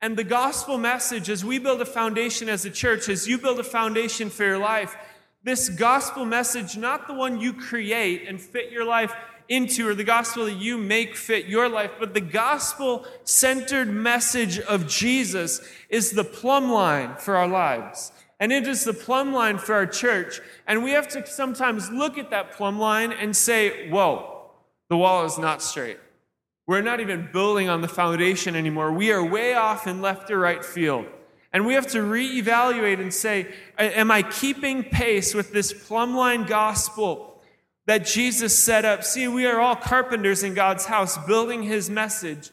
And 0.00 0.16
the 0.16 0.24
gospel 0.24 0.78
message, 0.78 1.28
as 1.28 1.44
we 1.44 1.58
build 1.58 1.82
a 1.82 1.84
foundation 1.84 2.48
as 2.48 2.64
a 2.64 2.70
church, 2.70 3.08
as 3.08 3.28
you 3.28 3.38
build 3.38 3.58
a 3.58 3.64
foundation 3.64 4.30
for 4.30 4.44
your 4.44 4.58
life, 4.58 4.96
this 5.42 5.68
gospel 5.68 6.24
message, 6.24 6.76
not 6.76 7.06
the 7.06 7.14
one 7.14 7.40
you 7.40 7.52
create 7.52 8.28
and 8.28 8.40
fit 8.40 8.70
your 8.70 8.84
life 8.84 9.14
into, 9.48 9.88
or 9.88 9.94
the 9.94 10.04
gospel 10.04 10.44
that 10.44 10.56
you 10.56 10.78
make 10.78 11.16
fit 11.16 11.46
your 11.46 11.68
life, 11.68 11.90
but 11.98 12.14
the 12.14 12.20
gospel 12.20 13.04
centered 13.24 13.88
message 13.88 14.60
of 14.60 14.86
Jesus 14.86 15.60
is 15.88 16.12
the 16.12 16.24
plumb 16.24 16.70
line 16.70 17.16
for 17.16 17.36
our 17.36 17.48
lives. 17.48 18.12
And 18.38 18.52
it 18.52 18.66
is 18.66 18.84
the 18.84 18.94
plumb 18.94 19.32
line 19.34 19.58
for 19.58 19.74
our 19.74 19.86
church. 19.86 20.40
And 20.66 20.84
we 20.84 20.92
have 20.92 21.08
to 21.08 21.26
sometimes 21.26 21.90
look 21.90 22.16
at 22.16 22.30
that 22.30 22.52
plumb 22.52 22.78
line 22.78 23.12
and 23.12 23.36
say, 23.36 23.90
whoa, 23.90 24.50
the 24.88 24.96
wall 24.96 25.24
is 25.26 25.36
not 25.36 25.62
straight. 25.62 25.98
We're 26.66 26.80
not 26.80 27.00
even 27.00 27.28
building 27.32 27.68
on 27.68 27.80
the 27.80 27.88
foundation 27.88 28.54
anymore. 28.54 28.92
We 28.92 29.10
are 29.10 29.24
way 29.24 29.54
off 29.54 29.86
in 29.86 30.00
left 30.00 30.30
or 30.30 30.38
right 30.38 30.64
field. 30.64 31.06
And 31.52 31.66
we 31.66 31.74
have 31.74 31.88
to 31.88 31.98
reevaluate 31.98 33.00
and 33.00 33.12
say, 33.12 33.52
Am 33.78 34.10
I 34.10 34.22
keeping 34.22 34.84
pace 34.84 35.34
with 35.34 35.52
this 35.52 35.72
plumb 35.72 36.16
line 36.16 36.44
gospel 36.44 37.42
that 37.86 38.06
Jesus 38.06 38.56
set 38.56 38.84
up? 38.84 39.02
See, 39.02 39.26
we 39.26 39.46
are 39.46 39.60
all 39.60 39.76
carpenters 39.76 40.44
in 40.44 40.54
God's 40.54 40.86
house 40.86 41.18
building 41.26 41.62
his 41.62 41.90
message. 41.90 42.50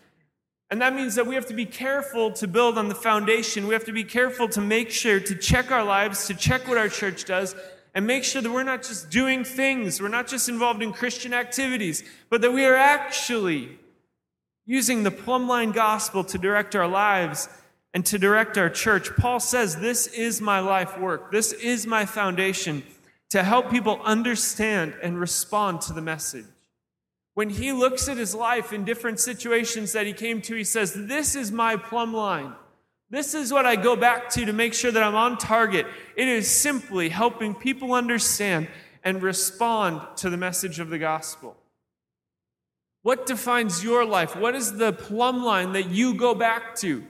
And 0.70 0.82
that 0.82 0.94
means 0.94 1.16
that 1.16 1.28
we 1.28 1.36
have 1.36 1.46
to 1.46 1.54
be 1.54 1.66
careful 1.66 2.32
to 2.32 2.48
build 2.48 2.78
on 2.78 2.90
the 2.90 2.96
foundation. 2.96 3.68
We 3.68 3.74
have 3.74 3.86
to 3.86 3.94
be 3.94 4.04
careful 4.04 4.50
to 4.50 4.62
make 4.62 4.90
sure 4.90 5.20
to 5.20 5.36
check 5.36 5.72
our 5.72 5.84
lives, 5.84 6.28
to 6.28 6.34
check 6.34 6.68
what 6.68 6.78
our 6.78 6.90
church 6.90 7.24
does, 7.24 7.56
and 7.94 8.06
make 8.06 8.24
sure 8.24 8.42
that 8.42 8.52
we're 8.52 8.64
not 8.64 8.84
just 8.84 9.10
doing 9.10 9.44
things, 9.44 10.02
we're 10.02 10.08
not 10.08 10.28
just 10.28 10.50
involved 10.50 10.84
in 10.84 10.92
Christian 10.92 11.34
activities, 11.34 12.04
but 12.30 12.42
that 12.42 12.52
we 12.52 12.66
are 12.66 12.76
actually 12.76 13.80
using 14.66 15.04
the 15.04 15.12
plumb 15.12 15.48
line 15.48 15.72
gospel 15.72 16.24
to 16.26 16.38
direct 16.38 16.76
our 16.76 16.88
lives 16.88 17.48
and 17.94 18.06
to 18.06 18.18
direct 18.18 18.58
our 18.58 18.70
church. 18.70 19.16
Paul 19.16 19.40
says, 19.40 19.78
This 19.78 20.08
is 20.08 20.42
my 20.42 20.60
life 20.60 20.98
work. 21.00 21.32
This 21.32 21.54
is 21.54 21.88
my 21.88 22.06
foundation. 22.06 22.84
to 23.30 23.44
help 23.44 23.70
people 23.70 24.00
understand 24.06 24.96
and 25.04 25.20
respond 25.20 25.82
to 25.82 25.92
the 25.92 26.02
message. 26.02 26.46
When 27.34 27.50
he 27.50 27.74
looks 27.74 28.08
at 28.08 28.16
his 28.18 28.34
life 28.34 28.72
in 28.72 28.86
different 28.86 29.20
situations 29.20 29.92
that 29.92 30.08
he 30.08 30.14
came 30.14 30.42
to, 30.44 30.56
he 30.56 30.64
says, 30.64 30.94
This 30.94 31.36
is 31.36 31.52
my 31.52 31.76
plumb 31.76 32.14
line. 32.14 32.54
This 33.10 33.34
is 33.34 33.54
what 33.54 33.66
I 33.66 33.76
go 33.76 33.96
back 33.96 34.30
to 34.32 34.46
to 34.46 34.54
make 34.54 34.74
sure 34.74 34.92
that 34.92 35.04
I'm 35.04 35.16
on 35.16 35.38
target. 35.38 35.86
It 36.16 36.28
is 36.28 36.50
simply 36.50 37.10
helping 37.10 37.54
people 37.54 37.94
understand 37.94 38.68
and 39.04 39.22
respond 39.22 40.02
to 40.18 40.30
the 40.30 40.36
message 40.36 40.80
of 40.80 40.90
the 40.90 40.98
gospel. 40.98 41.56
What 43.04 43.26
defines 43.26 43.84
your 43.84 44.04
life? 44.04 44.36
What 44.36 44.56
is 44.56 44.78
the 44.78 44.92
plumb 44.92 45.44
line 45.44 45.72
that 45.74 45.90
you 45.90 46.16
go 46.16 46.36
back 46.36 46.76
to? 46.78 47.06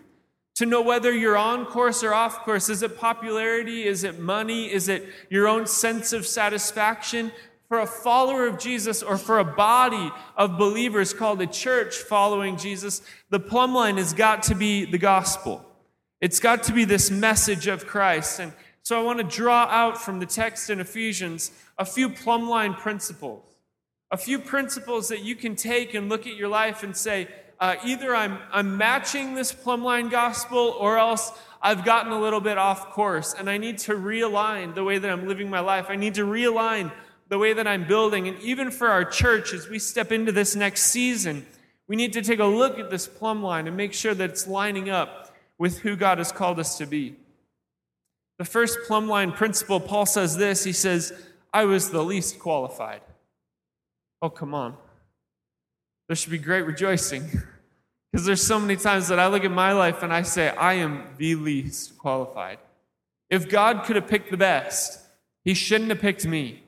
To 0.58 0.66
know 0.66 0.82
whether 0.82 1.14
you're 1.14 1.38
on 1.38 1.68
course 1.68 2.04
or 2.04 2.16
off 2.16 2.44
course. 2.44 2.68
Is 2.68 2.82
it 2.82 2.98
popularity? 2.98 3.84
Is 3.84 4.04
it 4.04 4.18
money? 4.18 4.74
Is 4.74 4.90
it 4.90 5.08
your 5.30 5.48
own 5.48 5.68
sense 5.68 6.14
of 6.14 6.26
satisfaction? 6.26 7.32
For 7.68 7.80
a 7.80 7.86
follower 7.86 8.48
of 8.48 8.58
Jesus 8.58 9.04
or 9.04 9.20
for 9.20 9.38
a 9.38 9.46
body 9.46 10.12
of 10.36 10.58
believers 10.58 11.14
called 11.14 11.42
a 11.44 11.48
church 11.48 11.98
following 11.98 12.58
Jesus, 12.58 13.04
the 13.30 13.40
plumb 13.40 13.76
line 13.76 13.98
has 13.98 14.14
got 14.14 14.42
to 14.44 14.56
be 14.56 14.86
the 14.86 14.98
gospel. 14.98 15.64
It's 16.22 16.40
got 16.40 16.64
to 16.64 16.74
be 16.74 16.86
this 16.86 17.12
message 17.12 17.68
of 17.68 17.86
Christ. 17.86 18.40
And 18.40 18.52
so 18.82 19.00
I 19.00 19.04
want 19.04 19.20
to 19.20 19.24
draw 19.24 19.66
out 19.66 20.02
from 20.02 20.20
the 20.20 20.26
text 20.26 20.72
in 20.72 20.80
Ephesians 20.80 21.52
a 21.78 21.86
few 21.86 22.10
plumb 22.10 22.50
line 22.50 22.74
principles, 22.74 23.44
a 24.10 24.18
few 24.18 24.40
principles 24.40 25.10
that 25.10 25.22
you 25.22 25.36
can 25.36 25.56
take 25.56 25.94
and 25.94 26.10
look 26.10 26.26
at 26.26 26.36
your 26.36 26.48
life 26.48 26.82
and 26.82 26.98
say, 26.98 27.28
uh, 27.60 27.76
either 27.84 28.16
I'm, 28.16 28.40
I'm 28.52 28.78
matching 28.78 29.36
this 29.36 29.52
plumb 29.52 29.84
line 29.84 30.10
gospel 30.10 30.76
or 30.80 30.98
else 30.98 31.32
I've 31.62 31.84
gotten 31.84 32.12
a 32.12 32.20
little 32.20 32.40
bit 32.40 32.58
off 32.58 32.92
course 32.92 33.34
and 33.34 33.50
I 33.50 33.58
need 33.58 33.80
to 33.80 33.94
realign 33.94 34.76
the 34.76 34.84
way 34.84 35.00
that 35.00 35.10
I'm 35.10 35.28
living 35.28 35.50
my 35.50 35.60
life. 35.60 35.88
I 35.90 35.96
need 35.96 36.16
to 36.16 36.26
realign 36.26 36.92
the 37.30 37.38
way 37.38 37.54
that 37.54 37.68
I'm 37.68 37.88
building. 37.88 38.28
And 38.28 38.40
even 38.42 38.72
for 38.72 38.88
our 38.88 39.04
church, 39.04 39.54
as 39.54 39.68
we 39.68 39.80
step 39.80 40.12
into 40.12 40.32
this 40.32 40.56
next 40.56 40.84
season, 40.84 41.46
we 41.88 41.96
need 41.96 42.14
to 42.14 42.22
take 42.22 42.40
a 42.40 42.46
look 42.46 42.80
at 42.80 42.90
this 42.90 43.08
plumb 43.08 43.42
line 43.42 43.68
and 43.68 43.76
make 43.76 43.94
sure 43.94 44.14
that 44.14 44.30
it's 44.30 44.48
lining 44.48 44.90
up 44.90 45.36
with 45.58 45.80
who 45.80 45.96
God 45.96 46.20
has 46.20 46.32
called 46.32 46.60
us 46.60 46.78
to 46.78 46.86
be. 46.86 47.16
The 48.38 48.46
first 48.46 48.78
plumb 48.86 49.08
line 49.08 49.32
principle, 49.32 49.80
Paul 49.80 50.06
says 50.06 50.38
this 50.38 50.64
he 50.64 50.74
says, 50.74 51.12
I 51.54 51.66
was 51.66 51.90
the 51.90 52.04
least 52.04 52.40
qualified. 52.40 53.02
Oh, 54.22 54.30
come 54.30 54.54
on. 54.54 54.78
There 56.08 56.16
should 56.16 56.32
be 56.32 56.38
great 56.38 56.64
rejoicing. 56.64 57.30
Because 58.12 58.26
there's 58.26 58.46
so 58.46 58.60
many 58.60 58.78
times 58.78 59.10
that 59.10 59.20
I 59.20 59.28
look 59.28 59.44
at 59.44 59.52
my 59.52 59.74
life 59.74 60.02
and 60.02 60.14
I 60.14 60.22
say, 60.22 60.50
I 60.50 60.76
am 60.76 61.04
the 61.18 61.36
least 61.36 61.98
qualified. 61.98 62.58
If 63.30 63.50
God 63.50 63.84
could 63.84 63.96
have 63.96 64.08
picked 64.08 64.32
the 64.32 64.38
best, 64.38 65.00
He 65.44 65.54
shouldn't 65.54 65.90
have 65.90 66.00
picked 66.00 66.26
me. 66.26 66.64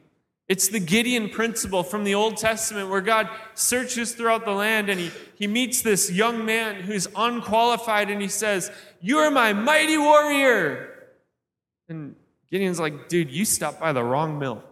It's 0.50 0.68
the 0.68 0.80
Gideon 0.80 1.30
principle 1.30 1.84
from 1.84 2.04
the 2.04 2.16
Old 2.16 2.38
Testament 2.38 2.90
where 2.90 3.02
God 3.02 3.30
searches 3.54 4.14
throughout 4.14 4.46
the 4.46 4.52
land 4.52 4.90
and 4.90 5.00
he, 5.00 5.12
he 5.36 5.46
meets 5.46 5.84
this 5.84 6.12
young 6.12 6.44
man 6.44 6.82
who's 6.82 7.08
unqualified 7.16 8.10
and 8.10 8.20
he 8.20 8.28
says, 8.28 8.72
You 9.00 9.20
are 9.20 9.30
my 9.30 9.54
mighty 9.54 9.98
warrior. 9.98 10.90
And 11.88 12.16
Gideon's 12.50 12.80
like, 12.80 13.10
Dude, 13.10 13.30
you 13.30 13.46
stopped 13.46 13.80
by 13.80 13.94
the 13.94 14.04
wrong 14.04 14.40
mill. 14.40 14.64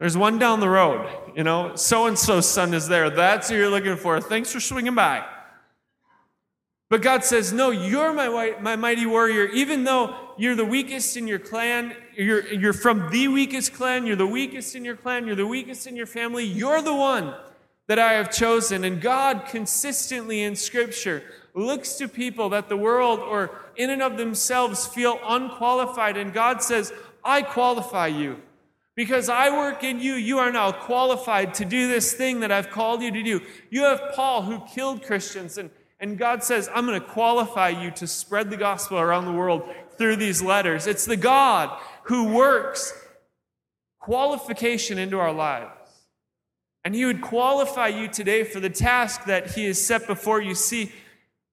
There's 0.00 0.16
one 0.16 0.38
down 0.38 0.60
the 0.60 0.68
road, 0.68 1.06
you 1.36 1.44
know, 1.44 1.76
so 1.76 2.06
and 2.06 2.18
so's 2.18 2.48
son 2.48 2.72
is 2.72 2.88
there. 2.88 3.10
That's 3.10 3.50
who 3.50 3.56
you're 3.56 3.68
looking 3.68 3.96
for. 3.96 4.18
Thanks 4.18 4.50
for 4.50 4.58
swinging 4.58 4.94
by. 4.94 5.26
But 6.88 7.02
God 7.02 7.22
says, 7.22 7.52
No, 7.52 7.70
you're 7.70 8.14
my, 8.14 8.56
my 8.60 8.76
mighty 8.76 9.04
warrior. 9.04 9.44
Even 9.48 9.84
though 9.84 10.16
you're 10.38 10.56
the 10.56 10.64
weakest 10.64 11.18
in 11.18 11.28
your 11.28 11.38
clan, 11.38 11.94
you're, 12.16 12.46
you're 12.46 12.72
from 12.72 13.10
the 13.10 13.28
weakest 13.28 13.74
clan, 13.74 14.06
you're 14.06 14.16
the 14.16 14.26
weakest 14.26 14.74
in 14.74 14.86
your 14.86 14.96
clan, 14.96 15.26
you're 15.26 15.36
the 15.36 15.46
weakest 15.46 15.86
in 15.86 15.94
your 15.96 16.06
family, 16.06 16.44
you're 16.44 16.80
the 16.80 16.94
one 16.94 17.34
that 17.86 17.98
I 17.98 18.14
have 18.14 18.32
chosen. 18.32 18.84
And 18.84 19.02
God 19.02 19.44
consistently 19.50 20.42
in 20.42 20.56
Scripture 20.56 21.22
looks 21.52 21.94
to 21.96 22.08
people 22.08 22.48
that 22.48 22.70
the 22.70 22.76
world 22.76 23.20
or 23.20 23.60
in 23.76 23.90
and 23.90 24.00
of 24.00 24.16
themselves 24.16 24.86
feel 24.86 25.20
unqualified. 25.22 26.16
And 26.16 26.32
God 26.32 26.62
says, 26.62 26.90
I 27.22 27.42
qualify 27.42 28.06
you. 28.06 28.40
Because 29.00 29.30
I 29.30 29.48
work 29.48 29.82
in 29.82 29.98
you, 29.98 30.12
you 30.12 30.40
are 30.40 30.52
now 30.52 30.72
qualified 30.72 31.54
to 31.54 31.64
do 31.64 31.88
this 31.88 32.12
thing 32.12 32.40
that 32.40 32.52
I've 32.52 32.68
called 32.68 33.00
you 33.00 33.10
to 33.10 33.22
do. 33.22 33.40
You 33.70 33.84
have 33.84 34.12
Paul 34.14 34.42
who 34.42 34.60
killed 34.66 35.02
Christians 35.02 35.56
and 35.56 35.70
and 36.00 36.18
God 36.18 36.44
says, 36.44 36.68
I'm 36.74 36.84
going 36.84 37.00
to 37.00 37.06
qualify 37.06 37.70
you 37.70 37.90
to 37.92 38.06
spread 38.06 38.50
the 38.50 38.58
gospel 38.58 38.98
around 38.98 39.24
the 39.24 39.32
world 39.32 39.62
through 39.96 40.16
these 40.16 40.42
letters. 40.42 40.86
It's 40.86 41.06
the 41.06 41.16
God 41.16 41.78
who 42.04 42.34
works 42.34 42.92
qualification 44.00 44.98
into 44.98 45.18
our 45.18 45.32
lives. 45.32 45.70
And 46.84 46.94
He 46.94 47.06
would 47.06 47.22
qualify 47.22 47.88
you 47.88 48.06
today 48.06 48.44
for 48.44 48.60
the 48.60 48.68
task 48.68 49.24
that 49.24 49.52
He 49.52 49.64
has 49.64 49.80
set 49.82 50.06
before 50.06 50.42
you. 50.42 50.54
See, 50.54 50.92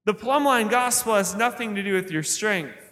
the 0.04 0.14
plumb 0.14 0.44
line 0.44 0.68
gospel 0.68 1.16
has 1.16 1.34
nothing 1.34 1.76
to 1.76 1.84
do 1.84 1.94
with 1.94 2.12
your 2.12 2.24
strength. 2.24 2.87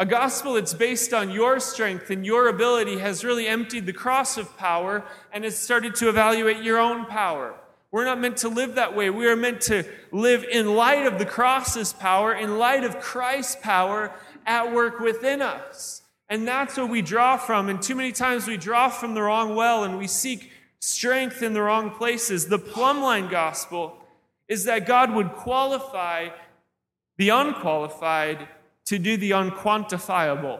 A 0.00 0.06
gospel 0.06 0.54
that's 0.54 0.72
based 0.72 1.12
on 1.12 1.30
your 1.30 1.60
strength 1.60 2.08
and 2.08 2.24
your 2.24 2.48
ability 2.48 3.00
has 3.00 3.22
really 3.22 3.46
emptied 3.46 3.84
the 3.84 3.92
cross 3.92 4.38
of 4.38 4.56
power 4.56 5.04
and 5.30 5.44
has 5.44 5.58
started 5.58 5.94
to 5.96 6.08
evaluate 6.08 6.62
your 6.62 6.78
own 6.78 7.04
power. 7.04 7.54
We're 7.90 8.06
not 8.06 8.18
meant 8.18 8.38
to 8.38 8.48
live 8.48 8.76
that 8.76 8.96
way. 8.96 9.10
We 9.10 9.26
are 9.26 9.36
meant 9.36 9.60
to 9.62 9.84
live 10.10 10.42
in 10.44 10.74
light 10.74 11.04
of 11.04 11.18
the 11.18 11.26
cross's 11.26 11.92
power, 11.92 12.32
in 12.32 12.58
light 12.58 12.82
of 12.82 12.98
Christ's 12.98 13.56
power 13.56 14.10
at 14.46 14.72
work 14.72 15.00
within 15.00 15.42
us. 15.42 16.00
And 16.30 16.48
that's 16.48 16.78
what 16.78 16.88
we 16.88 17.02
draw 17.02 17.36
from. 17.36 17.68
And 17.68 17.82
too 17.82 17.94
many 17.94 18.12
times 18.12 18.46
we 18.46 18.56
draw 18.56 18.88
from 18.88 19.12
the 19.12 19.20
wrong 19.20 19.54
well 19.54 19.84
and 19.84 19.98
we 19.98 20.06
seek 20.06 20.50
strength 20.78 21.42
in 21.42 21.52
the 21.52 21.60
wrong 21.60 21.90
places. 21.90 22.46
The 22.46 22.58
plumb 22.58 23.02
line 23.02 23.28
gospel 23.28 23.98
is 24.48 24.64
that 24.64 24.86
God 24.86 25.12
would 25.12 25.32
qualify 25.32 26.30
the 27.18 27.28
unqualified 27.28 28.48
to 28.90 28.98
do 28.98 29.16
the 29.16 29.30
unquantifiable. 29.30 30.58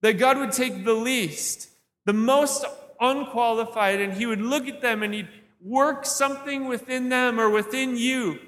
That 0.00 0.14
God 0.14 0.36
would 0.38 0.50
take 0.50 0.84
the 0.84 0.94
least, 0.94 1.68
the 2.06 2.12
most 2.12 2.64
unqualified, 3.00 4.00
and 4.00 4.12
He 4.12 4.26
would 4.26 4.40
look 4.40 4.66
at 4.66 4.82
them 4.82 5.04
and 5.04 5.14
He'd 5.14 5.28
work 5.60 6.04
something 6.04 6.66
within 6.66 7.08
them 7.08 7.38
or 7.38 7.48
within 7.48 7.96
you 7.96 8.40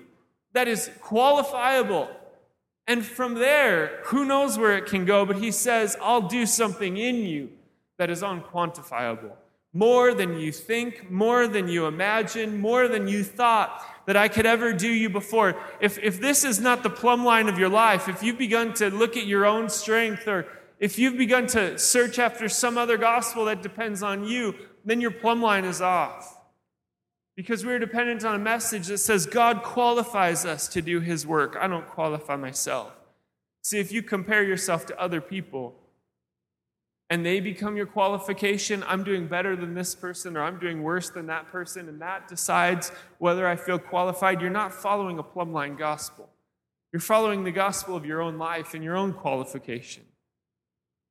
that 0.52 0.66
is 0.66 0.90
qualifiable. 1.00 2.08
And 2.88 3.04
from 3.04 3.34
there, 3.34 4.00
who 4.06 4.24
knows 4.24 4.58
where 4.58 4.76
it 4.76 4.86
can 4.86 5.04
go, 5.04 5.24
but 5.24 5.36
he 5.36 5.52
says, 5.52 5.96
I'll 6.02 6.28
do 6.28 6.44
something 6.44 6.96
in 6.96 7.18
you 7.18 7.50
that 7.98 8.10
is 8.10 8.22
unquantifiable. 8.22 9.30
More 9.76 10.14
than 10.14 10.38
you 10.38 10.52
think, 10.52 11.10
more 11.10 11.48
than 11.48 11.66
you 11.66 11.86
imagine, 11.86 12.60
more 12.60 12.86
than 12.86 13.08
you 13.08 13.24
thought 13.24 13.84
that 14.06 14.16
I 14.16 14.28
could 14.28 14.46
ever 14.46 14.72
do 14.72 14.88
you 14.88 15.10
before. 15.10 15.56
If, 15.80 15.98
if 15.98 16.20
this 16.20 16.44
is 16.44 16.60
not 16.60 16.84
the 16.84 16.90
plumb 16.90 17.24
line 17.24 17.48
of 17.48 17.58
your 17.58 17.68
life, 17.68 18.08
if 18.08 18.22
you've 18.22 18.38
begun 18.38 18.72
to 18.74 18.88
look 18.88 19.16
at 19.16 19.26
your 19.26 19.44
own 19.44 19.68
strength, 19.68 20.28
or 20.28 20.46
if 20.78 20.96
you've 20.96 21.18
begun 21.18 21.48
to 21.48 21.76
search 21.76 22.20
after 22.20 22.48
some 22.48 22.78
other 22.78 22.96
gospel 22.96 23.46
that 23.46 23.62
depends 23.62 24.00
on 24.00 24.24
you, 24.24 24.54
then 24.84 25.00
your 25.00 25.10
plumb 25.10 25.42
line 25.42 25.64
is 25.64 25.80
off. 25.80 26.38
Because 27.34 27.66
we're 27.66 27.80
dependent 27.80 28.24
on 28.24 28.36
a 28.36 28.38
message 28.38 28.86
that 28.86 28.98
says 28.98 29.26
God 29.26 29.64
qualifies 29.64 30.44
us 30.44 30.68
to 30.68 30.82
do 30.82 31.00
his 31.00 31.26
work. 31.26 31.56
I 31.60 31.66
don't 31.66 31.88
qualify 31.88 32.36
myself. 32.36 32.92
See, 33.62 33.80
if 33.80 33.90
you 33.90 34.02
compare 34.02 34.44
yourself 34.44 34.86
to 34.86 35.00
other 35.00 35.20
people 35.20 35.74
and 37.10 37.24
they 37.24 37.40
become 37.40 37.76
your 37.76 37.86
qualification, 37.86 38.82
I'm 38.86 39.04
doing 39.04 39.26
better 39.26 39.56
than 39.56 39.74
this 39.74 39.94
person 39.94 40.36
or 40.36 40.42
I'm 40.42 40.58
doing 40.58 40.82
worse 40.82 41.10
than 41.10 41.26
that 41.26 41.46
person, 41.48 41.88
and 41.88 42.00
that 42.00 42.28
decides 42.28 42.90
whether 43.18 43.46
I 43.46 43.56
feel 43.56 43.78
qualified, 43.78 44.40
you're 44.40 44.50
not 44.50 44.72
following 44.72 45.18
a 45.18 45.22
plumb 45.22 45.52
line 45.52 45.76
gospel. 45.76 46.30
You're 46.92 47.00
following 47.00 47.44
the 47.44 47.50
gospel 47.50 47.96
of 47.96 48.06
your 48.06 48.22
own 48.22 48.38
life 48.38 48.72
and 48.72 48.82
your 48.82 48.96
own 48.96 49.12
qualification. 49.12 50.04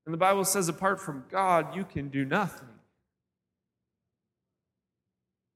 And 0.05 0.13
the 0.13 0.17
Bible 0.17 0.45
says, 0.45 0.67
apart 0.67 0.99
from 0.99 1.25
God, 1.29 1.75
you 1.75 1.83
can 1.83 2.09
do 2.09 2.25
nothing. 2.25 2.69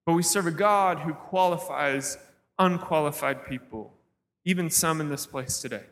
But 0.05 0.13
we 0.13 0.23
serve 0.23 0.47
a 0.47 0.51
God 0.51 0.99
who 0.99 1.13
qualifies 1.13 2.17
unqualified 2.59 3.45
people, 3.45 3.93
even 4.45 4.69
some 4.69 5.01
in 5.01 5.09
this 5.09 5.25
place 5.25 5.59
today. 5.61 5.83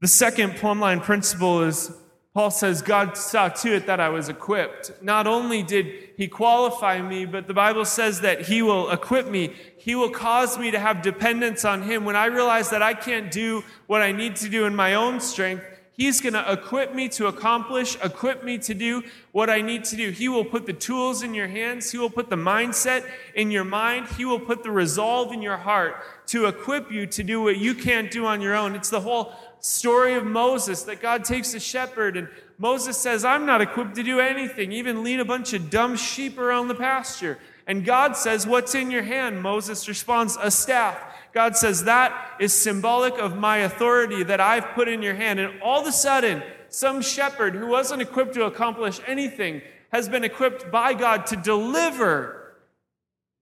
The 0.00 0.08
second 0.08 0.56
plumb 0.56 0.80
line 0.80 1.00
principle 1.00 1.62
is 1.62 1.92
Paul 2.34 2.50
says, 2.50 2.80
God 2.80 3.16
saw 3.16 3.50
to 3.50 3.74
it 3.74 3.86
that 3.86 4.00
I 4.00 4.08
was 4.08 4.30
equipped. 4.30 4.90
Not 5.02 5.26
only 5.26 5.62
did 5.62 5.86
he 6.16 6.28
qualify 6.28 7.02
me, 7.02 7.26
but 7.26 7.46
the 7.46 7.52
Bible 7.52 7.84
says 7.84 8.22
that 8.22 8.42
he 8.42 8.62
will 8.62 8.90
equip 8.90 9.28
me. 9.28 9.54
He 9.76 9.94
will 9.94 10.08
cause 10.08 10.56
me 10.56 10.70
to 10.70 10.78
have 10.78 11.02
dependence 11.02 11.64
on 11.66 11.82
him. 11.82 12.06
When 12.06 12.16
I 12.16 12.26
realize 12.26 12.70
that 12.70 12.80
I 12.80 12.94
can't 12.94 13.30
do 13.30 13.64
what 13.86 14.00
I 14.00 14.12
need 14.12 14.36
to 14.36 14.48
do 14.48 14.64
in 14.64 14.74
my 14.74 14.94
own 14.94 15.20
strength, 15.20 15.62
He's 15.94 16.22
going 16.22 16.32
to 16.32 16.50
equip 16.50 16.94
me 16.94 17.10
to 17.10 17.26
accomplish, 17.26 17.98
equip 18.02 18.42
me 18.42 18.56
to 18.58 18.72
do 18.72 19.02
what 19.30 19.50
I 19.50 19.60
need 19.60 19.84
to 19.84 19.96
do. 19.96 20.10
He 20.10 20.26
will 20.26 20.44
put 20.44 20.64
the 20.64 20.72
tools 20.72 21.22
in 21.22 21.34
your 21.34 21.48
hands. 21.48 21.92
He 21.92 21.98
will 21.98 22.10
put 22.10 22.30
the 22.30 22.36
mindset 22.36 23.06
in 23.34 23.50
your 23.50 23.64
mind. 23.64 24.08
He 24.16 24.24
will 24.24 24.40
put 24.40 24.62
the 24.62 24.70
resolve 24.70 25.32
in 25.32 25.42
your 25.42 25.58
heart 25.58 26.02
to 26.28 26.46
equip 26.46 26.90
you 26.90 27.06
to 27.08 27.22
do 27.22 27.42
what 27.42 27.58
you 27.58 27.74
can't 27.74 28.10
do 28.10 28.24
on 28.24 28.40
your 28.40 28.54
own. 28.54 28.74
It's 28.74 28.88
the 28.88 29.02
whole 29.02 29.34
story 29.62 30.14
of 30.14 30.26
Moses 30.26 30.82
that 30.82 31.00
God 31.00 31.24
takes 31.24 31.54
a 31.54 31.60
shepherd 31.60 32.16
and 32.16 32.28
Moses 32.58 32.96
says, 32.98 33.24
I'm 33.24 33.46
not 33.46 33.60
equipped 33.60 33.94
to 33.94 34.02
do 34.02 34.20
anything, 34.20 34.72
even 34.72 35.02
lead 35.02 35.20
a 35.20 35.24
bunch 35.24 35.52
of 35.52 35.70
dumb 35.70 35.96
sheep 35.96 36.36
around 36.38 36.68
the 36.68 36.74
pasture. 36.74 37.38
And 37.66 37.84
God 37.84 38.16
says, 38.16 38.46
What's 38.46 38.74
in 38.74 38.90
your 38.90 39.02
hand? 39.02 39.40
Moses 39.40 39.88
responds, 39.88 40.36
A 40.40 40.50
staff. 40.50 41.00
God 41.32 41.56
says, 41.56 41.84
That 41.84 42.36
is 42.40 42.52
symbolic 42.52 43.18
of 43.18 43.36
my 43.36 43.58
authority 43.58 44.24
that 44.24 44.40
I've 44.40 44.74
put 44.74 44.88
in 44.88 45.00
your 45.00 45.14
hand. 45.14 45.40
And 45.40 45.62
all 45.62 45.80
of 45.80 45.86
a 45.86 45.92
sudden, 45.92 46.42
some 46.68 47.00
shepherd 47.02 47.54
who 47.54 47.68
wasn't 47.68 48.02
equipped 48.02 48.34
to 48.34 48.44
accomplish 48.44 49.00
anything 49.06 49.62
has 49.92 50.08
been 50.08 50.24
equipped 50.24 50.70
by 50.70 50.94
God 50.94 51.26
to 51.26 51.36
deliver 51.36 52.54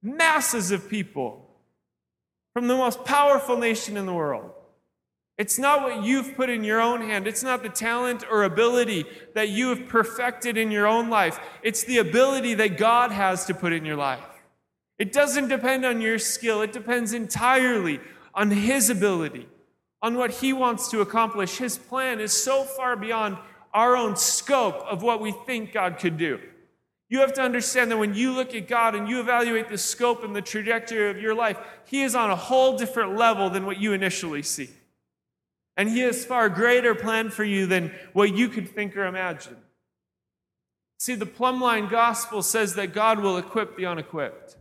masses 0.03 0.71
of 0.71 0.89
people 0.89 1.47
from 2.53 2.67
the 2.67 2.77
most 2.77 3.05
powerful 3.05 3.57
nation 3.57 3.97
in 3.97 4.05
the 4.05 4.13
world. 4.13 4.51
It's 5.41 5.59
not 5.59 5.81
what 5.81 6.05
you've 6.05 6.37
put 6.37 6.51
in 6.51 6.65
your 6.65 6.83
own 6.83 7.01
hand. 7.01 7.27
It's 7.27 7.43
not 7.43 7.63
the 7.63 7.71
talent 7.71 8.25
or 8.31 8.43
ability 8.43 9.07
that 9.33 9.49
you 9.49 9.71
have 9.71 9.89
perfected 9.89 10.59
in 10.59 10.71
your 10.71 10.87
own 10.87 11.09
life. 11.09 11.41
It's 11.63 11.83
the 11.83 11.97
ability 11.97 12.53
that 12.57 12.77
God 12.77 13.11
has 13.11 13.47
to 13.47 13.55
put 13.55 13.73
in 13.73 13.87
your 13.87 13.97
life. 13.97 14.21
It 14.99 15.15
doesn't 15.15 15.49
depend 15.49 15.87
on 15.87 16.03
your 16.03 16.19
skill, 16.19 16.61
it 16.61 16.75
depends 16.75 17.15
entirely 17.15 18.01
on 18.35 18.51
His 18.51 18.91
ability, 18.91 19.49
on 20.03 20.19
what 20.19 20.31
He 20.31 20.53
wants 20.53 20.91
to 20.91 21.01
accomplish. 21.01 21.57
His 21.57 21.79
plan 21.79 22.21
is 22.21 22.35
so 22.35 22.65
far 22.65 22.95
beyond 22.95 23.39
our 23.73 23.97
own 23.97 24.17
scope 24.17 24.85
of 24.91 25.03
what 25.03 25.23
we 25.23 25.33
think 25.47 25.73
God 25.73 25.97
could 25.99 26.19
do. 26.19 26.39
You 27.09 27.21
have 27.21 27.33
to 27.33 27.43
understand 27.43 27.91
that 27.91 27.97
when 27.97 28.13
you 28.13 28.33
look 28.33 28.55
at 28.55 28.69
God 28.69 28.95
and 28.95 29.09
you 29.09 29.21
evaluate 29.21 29.71
the 29.71 29.79
scope 29.79 30.23
and 30.23 30.37
the 30.37 30.43
trajectory 30.43 31.09
of 31.09 31.19
your 31.19 31.35
life, 31.35 31.57
He 31.87 32.03
is 32.03 32.15
on 32.15 32.31
a 32.31 32.37
whole 32.37 32.77
different 32.77 33.17
level 33.17 33.49
than 33.49 33.65
what 33.65 33.81
you 33.81 33.95
initially 33.95 34.43
see. 34.43 34.69
And 35.81 35.89
He 35.89 36.01
has 36.01 36.27
far 36.27 36.51
greater 36.51 36.95
plan 36.95 37.31
for 37.31 37.43
you 37.43 37.65
than 37.65 37.91
what 38.13 38.37
you 38.37 38.51
could 38.51 38.69
think 38.69 38.95
or 38.99 39.07
imagine. 39.07 39.57
See, 40.99 41.15
the 41.15 41.25
plumb 41.25 41.61
gospel 41.89 42.43
says 42.43 42.75
that 42.75 42.93
God 42.93 43.21
will 43.21 43.39
equip 43.39 43.79
the 43.79 43.87
unequipped. 43.87 44.59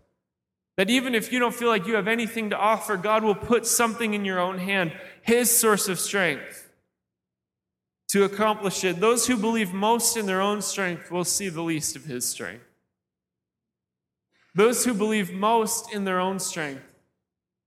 That 0.78 0.90
even 0.90 1.14
if 1.14 1.34
you 1.34 1.40
don't 1.40 1.54
feel 1.54 1.68
like 1.68 1.86
you 1.86 1.96
have 1.96 2.08
anything 2.08 2.52
to 2.52 2.58
offer, 2.58 2.96
God 2.96 3.26
will 3.26 3.36
put 3.36 3.66
something 3.66 4.14
in 4.14 4.24
your 4.24 4.40
own 4.40 4.60
hand, 4.60 4.94
His 5.22 5.52
source 5.52 5.90
of 5.90 6.00
strength, 6.00 6.72
to 8.14 8.24
accomplish 8.24 8.86
it. 8.86 9.02
Those 9.02 9.28
who 9.28 9.36
believe 9.36 9.74
most 9.74 10.16
in 10.16 10.26
their 10.26 10.40
own 10.40 10.62
strength 10.62 11.12
will 11.12 11.26
see 11.26 11.50
the 11.50 11.64
least 11.64 11.98
of 11.98 12.06
His 12.06 12.26
strength. 12.26 12.64
Those 14.56 14.86
who 14.86 14.94
believe 14.94 15.34
most 15.34 15.94
in 15.94 16.06
their 16.06 16.22
own 16.22 16.40
strength 16.40 16.86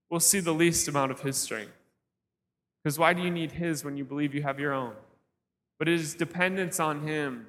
will 0.09 0.19
see 0.19 0.39
the 0.39 0.55
least 0.55 0.87
amount 0.87 1.11
of 1.11 1.21
His 1.21 1.37
strength. 1.37 1.82
Because 2.83 2.99
why 2.99 3.13
do 3.13 3.21
you 3.21 3.31
need 3.31 3.53
His 3.53 3.85
when 3.85 3.97
you 3.97 4.03
believe 4.03 4.35
you 4.35 4.43
have 4.43 4.59
your 4.59 4.73
own? 4.73 4.93
But 5.79 5.87
it 5.87 5.95
is 5.95 6.15
dependence 6.15 6.79
on 6.79 7.07
Him 7.07 7.47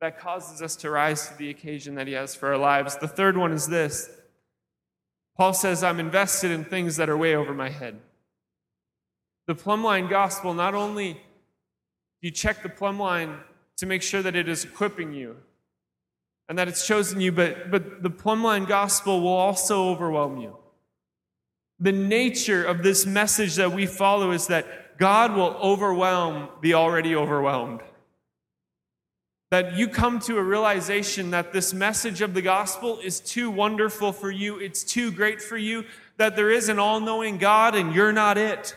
that 0.00 0.18
causes 0.18 0.62
us 0.62 0.76
to 0.76 0.90
rise 0.90 1.28
to 1.28 1.36
the 1.36 1.50
occasion 1.50 1.96
that 1.96 2.06
He 2.06 2.12
has 2.12 2.34
for 2.34 2.48
our 2.48 2.58
lives. 2.58 2.96
The 2.96 3.08
third 3.08 3.36
one 3.36 3.52
is 3.52 3.66
this 3.66 4.10
Paul 5.36 5.52
says, 5.52 5.84
I'm 5.84 6.00
invested 6.00 6.50
in 6.50 6.64
things 6.64 6.96
that 6.96 7.08
are 7.08 7.16
way 7.16 7.34
over 7.34 7.54
my 7.54 7.68
head. 7.68 8.00
The 9.46 9.54
plumb 9.54 9.84
line 9.84 10.08
gospel, 10.08 10.52
not 10.52 10.74
only 10.74 11.20
you 12.20 12.30
check 12.30 12.62
the 12.62 12.68
plumb 12.68 12.98
line 12.98 13.38
to 13.76 13.86
make 13.86 14.02
sure 14.02 14.20
that 14.22 14.34
it 14.34 14.48
is 14.48 14.64
equipping 14.64 15.12
you 15.12 15.36
and 16.48 16.58
that 16.58 16.68
it's 16.68 16.86
chosen 16.86 17.20
you, 17.20 17.30
but, 17.30 17.70
but 17.70 18.02
the 18.02 18.10
plumb 18.10 18.42
line 18.42 18.64
gospel 18.64 19.20
will 19.20 19.28
also 19.28 19.88
overwhelm 19.88 20.38
you. 20.38 20.56
The 21.80 21.92
nature 21.92 22.64
of 22.64 22.82
this 22.82 23.06
message 23.06 23.56
that 23.56 23.72
we 23.72 23.86
follow 23.86 24.32
is 24.32 24.48
that 24.48 24.98
God 24.98 25.34
will 25.34 25.56
overwhelm 25.62 26.48
the 26.60 26.74
already 26.74 27.14
overwhelmed 27.14 27.80
that 29.50 29.78
you 29.78 29.88
come 29.88 30.18
to 30.20 30.36
a 30.36 30.42
realization 30.42 31.30
that 31.30 31.52
this 31.52 31.72
message 31.72 32.20
of 32.20 32.34
the 32.34 32.42
gospel 32.42 32.98
is 33.02 33.18
too 33.18 33.50
wonderful 33.50 34.12
for 34.12 34.30
you, 34.30 34.58
it's 34.58 34.84
too 34.84 35.10
great 35.10 35.40
for 35.40 35.56
you, 35.56 35.84
that 36.18 36.36
there 36.36 36.50
is 36.50 36.68
an 36.68 36.78
all 36.78 37.00
knowing 37.00 37.38
God 37.38 37.74
and 37.74 37.94
you're 37.94 38.12
not 38.12 38.36
it. 38.36 38.76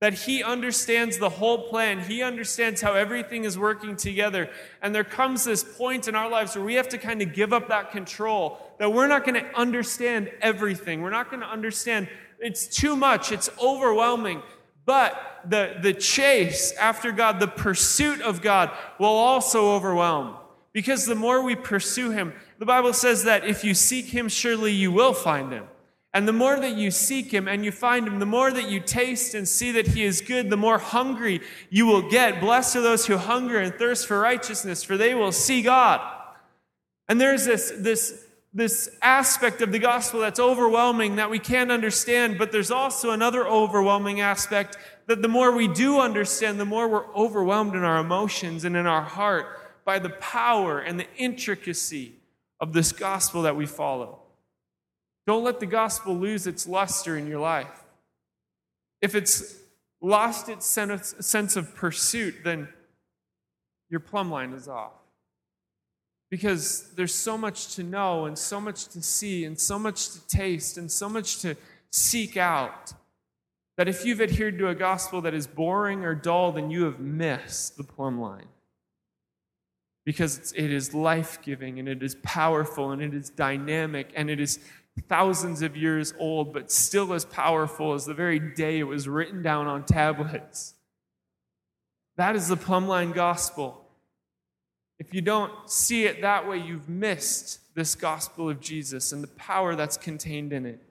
That 0.00 0.14
He 0.14 0.44
understands 0.44 1.18
the 1.18 1.28
whole 1.28 1.68
plan, 1.68 1.98
He 1.98 2.22
understands 2.22 2.80
how 2.80 2.94
everything 2.94 3.42
is 3.42 3.58
working 3.58 3.96
together. 3.96 4.48
And 4.80 4.94
there 4.94 5.02
comes 5.02 5.44
this 5.44 5.64
point 5.64 6.06
in 6.06 6.14
our 6.14 6.30
lives 6.30 6.54
where 6.54 6.64
we 6.64 6.74
have 6.74 6.88
to 6.90 6.98
kind 6.98 7.20
of 7.20 7.34
give 7.34 7.52
up 7.52 7.66
that 7.66 7.90
control, 7.90 8.60
that 8.78 8.92
we're 8.92 9.08
not 9.08 9.24
going 9.24 9.34
to 9.34 9.58
understand 9.58 10.30
everything. 10.40 11.02
We're 11.02 11.10
not 11.10 11.30
going 11.30 11.40
to 11.40 11.48
understand, 11.48 12.08
it's 12.38 12.66
too 12.66 12.96
much, 12.96 13.32
it's 13.32 13.50
overwhelming. 13.62 14.42
But 14.84 15.42
the, 15.44 15.76
the 15.82 15.92
chase 15.92 16.72
after 16.80 17.12
God, 17.12 17.40
the 17.40 17.48
pursuit 17.48 18.22
of 18.22 18.40
God, 18.40 18.70
will 18.98 19.06
also 19.08 19.72
overwhelm. 19.72 20.36
Because 20.72 21.06
the 21.06 21.14
more 21.14 21.42
we 21.42 21.56
pursue 21.56 22.10
Him, 22.10 22.32
the 22.58 22.66
Bible 22.66 22.92
says 22.92 23.24
that 23.24 23.44
if 23.44 23.64
you 23.64 23.74
seek 23.74 24.06
Him, 24.06 24.28
surely 24.28 24.72
you 24.72 24.92
will 24.92 25.12
find 25.12 25.52
Him. 25.52 25.64
And 26.14 26.26
the 26.26 26.32
more 26.32 26.58
that 26.58 26.76
you 26.76 26.90
seek 26.90 27.30
Him 27.32 27.48
and 27.48 27.64
you 27.64 27.70
find 27.70 28.06
Him, 28.06 28.18
the 28.18 28.26
more 28.26 28.50
that 28.50 28.68
you 28.68 28.80
taste 28.80 29.34
and 29.34 29.46
see 29.46 29.72
that 29.72 29.88
He 29.88 30.04
is 30.04 30.20
good, 30.20 30.48
the 30.48 30.56
more 30.56 30.78
hungry 30.78 31.42
you 31.68 31.86
will 31.86 32.08
get. 32.08 32.40
Blessed 32.40 32.76
are 32.76 32.82
those 32.82 33.06
who 33.06 33.16
hunger 33.16 33.58
and 33.58 33.74
thirst 33.74 34.06
for 34.06 34.18
righteousness, 34.20 34.82
for 34.82 34.96
they 34.96 35.14
will 35.14 35.32
see 35.32 35.60
God. 35.60 36.00
And 37.08 37.20
there's 37.20 37.44
this, 37.44 37.72
this 37.76 38.24
this 38.52 38.88
aspect 39.02 39.60
of 39.60 39.72
the 39.72 39.78
gospel 39.78 40.20
that's 40.20 40.40
overwhelming 40.40 41.16
that 41.16 41.30
we 41.30 41.38
can't 41.38 41.70
understand, 41.70 42.38
but 42.38 42.50
there's 42.50 42.70
also 42.70 43.10
another 43.10 43.46
overwhelming 43.46 44.20
aspect 44.20 44.76
that 45.06 45.22
the 45.22 45.28
more 45.28 45.52
we 45.52 45.68
do 45.68 46.00
understand, 46.00 46.58
the 46.58 46.64
more 46.64 46.88
we're 46.88 47.14
overwhelmed 47.14 47.74
in 47.74 47.84
our 47.84 47.98
emotions 47.98 48.64
and 48.64 48.76
in 48.76 48.86
our 48.86 49.02
heart 49.02 49.46
by 49.84 49.98
the 49.98 50.10
power 50.10 50.80
and 50.80 50.98
the 50.98 51.06
intricacy 51.16 52.14
of 52.60 52.72
this 52.72 52.90
gospel 52.92 53.42
that 53.42 53.56
we 53.56 53.66
follow. 53.66 54.20
Don't 55.26 55.44
let 55.44 55.60
the 55.60 55.66
gospel 55.66 56.14
lose 56.14 56.46
its 56.46 56.66
luster 56.66 57.16
in 57.16 57.26
your 57.26 57.40
life. 57.40 57.84
If 59.00 59.14
it's 59.14 59.56
lost 60.00 60.48
its 60.48 60.66
sense 60.66 61.56
of 61.56 61.74
pursuit, 61.74 62.36
then 62.44 62.68
your 63.90 64.00
plumb 64.00 64.30
line 64.30 64.52
is 64.52 64.68
off 64.68 64.92
because 66.30 66.90
there's 66.94 67.14
so 67.14 67.38
much 67.38 67.74
to 67.76 67.82
know 67.82 68.26
and 68.26 68.36
so 68.38 68.60
much 68.60 68.88
to 68.88 69.02
see 69.02 69.44
and 69.44 69.58
so 69.58 69.78
much 69.78 70.10
to 70.10 70.26
taste 70.26 70.76
and 70.76 70.90
so 70.90 71.08
much 71.08 71.40
to 71.40 71.56
seek 71.90 72.36
out 72.36 72.92
that 73.76 73.88
if 73.88 74.04
you've 74.04 74.20
adhered 74.20 74.58
to 74.58 74.68
a 74.68 74.74
gospel 74.74 75.22
that 75.22 75.34
is 75.34 75.46
boring 75.46 76.04
or 76.04 76.14
dull, 76.14 76.52
then 76.52 76.70
you 76.70 76.84
have 76.84 76.98
missed 76.98 77.76
the 77.76 77.84
plumb 77.84 78.20
line. 78.20 78.48
Because 80.04 80.52
it 80.56 80.72
is 80.72 80.94
life 80.94 81.38
giving 81.42 81.78
and 81.78 81.88
it 81.88 82.02
is 82.02 82.16
powerful 82.16 82.90
and 82.90 83.00
it 83.00 83.14
is 83.14 83.30
dynamic 83.30 84.10
and 84.16 84.28
it 84.30 84.40
is 84.40 84.58
thousands 85.08 85.62
of 85.62 85.76
years 85.76 86.12
old, 86.18 86.52
but 86.52 86.72
still 86.72 87.12
as 87.12 87.24
powerful 87.24 87.94
as 87.94 88.04
the 88.04 88.14
very 88.14 88.38
day 88.38 88.80
it 88.80 88.84
was 88.84 89.08
written 89.08 89.42
down 89.42 89.66
on 89.66 89.84
tablets. 89.84 90.74
That 92.16 92.34
is 92.34 92.48
the 92.48 92.56
plumb 92.56 92.88
line 92.88 93.12
gospel. 93.12 93.87
If 94.98 95.14
you 95.14 95.20
don't 95.20 95.52
see 95.70 96.04
it 96.04 96.22
that 96.22 96.48
way, 96.48 96.58
you've 96.58 96.88
missed 96.88 97.60
this 97.74 97.94
gospel 97.94 98.50
of 98.50 98.60
Jesus 98.60 99.12
and 99.12 99.22
the 99.22 99.28
power 99.28 99.76
that's 99.76 99.96
contained 99.96 100.52
in 100.52 100.66
it. 100.66 100.82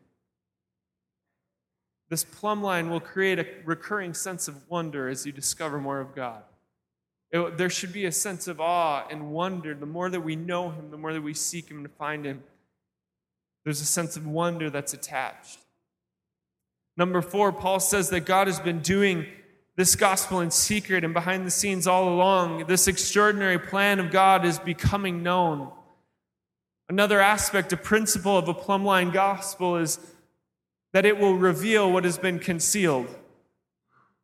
This 2.10 2.24
plumb 2.24 2.64
line 2.64 2.90
will 2.90 3.02
create 3.02 3.38
a 3.40 3.46
recurring 3.66 4.14
sense 4.14 4.48
of 4.48 4.70
wonder 4.70 5.10
as 5.10 5.26
you 5.26 5.34
discover 5.34 5.80
more 5.80 6.00
of 6.00 6.16
God. 6.16 6.42
It, 7.32 7.58
there 7.58 7.70
should 7.70 7.92
be 7.92 8.06
a 8.06 8.12
sense 8.14 8.48
of 8.48 8.62
awe 8.62 9.06
and 9.12 9.32
wonder. 9.32 9.74
The 9.74 9.86
more 9.86 10.10
that 10.10 10.22
we 10.22 10.38
know 10.38 10.70
Him, 10.70 10.90
the 10.90 10.98
more 10.98 11.12
that 11.12 11.22
we 11.22 11.34
seek 11.34 11.70
Him 11.70 11.84
to 11.84 11.90
find 11.90 12.26
Him, 12.26 12.44
there's 13.66 13.82
a 13.82 13.86
sense 13.86 14.16
of 14.16 14.26
wonder 14.26 14.70
that's 14.70 14.94
attached. 14.94 15.60
Number 16.96 17.22
four, 17.22 17.52
Paul 17.52 17.82
says 17.82 18.10
that 18.12 18.22
God 18.22 18.48
has 18.48 18.62
been 18.62 18.80
doing 18.80 19.26
this 19.78 19.96
gospel 19.96 20.42
in 20.42 20.50
secret 20.50 21.04
and 21.04 21.14
behind 21.14 21.46
the 21.46 21.52
scenes 21.52 21.86
all 21.86 22.10
along. 22.10 22.66
This 22.66 22.88
extraordinary 22.88 23.60
plan 23.60 24.00
of 24.00 24.12
God 24.12 24.44
is 24.44 24.58
becoming 24.58 25.22
known. 25.22 25.72
Another 26.90 27.22
aspect, 27.22 27.72
a 27.72 27.78
principle 27.78 28.38
of 28.38 28.48
a 28.48 28.56
plumb 28.56 28.84
line 28.84 29.12
gospel 29.12 29.78
is 29.78 30.00
that 30.94 31.06
it 31.06 31.20
will 31.20 31.36
reveal 31.36 31.92
what 31.92 32.06
has 32.06 32.18
been 32.18 32.40
concealed. 32.40 33.08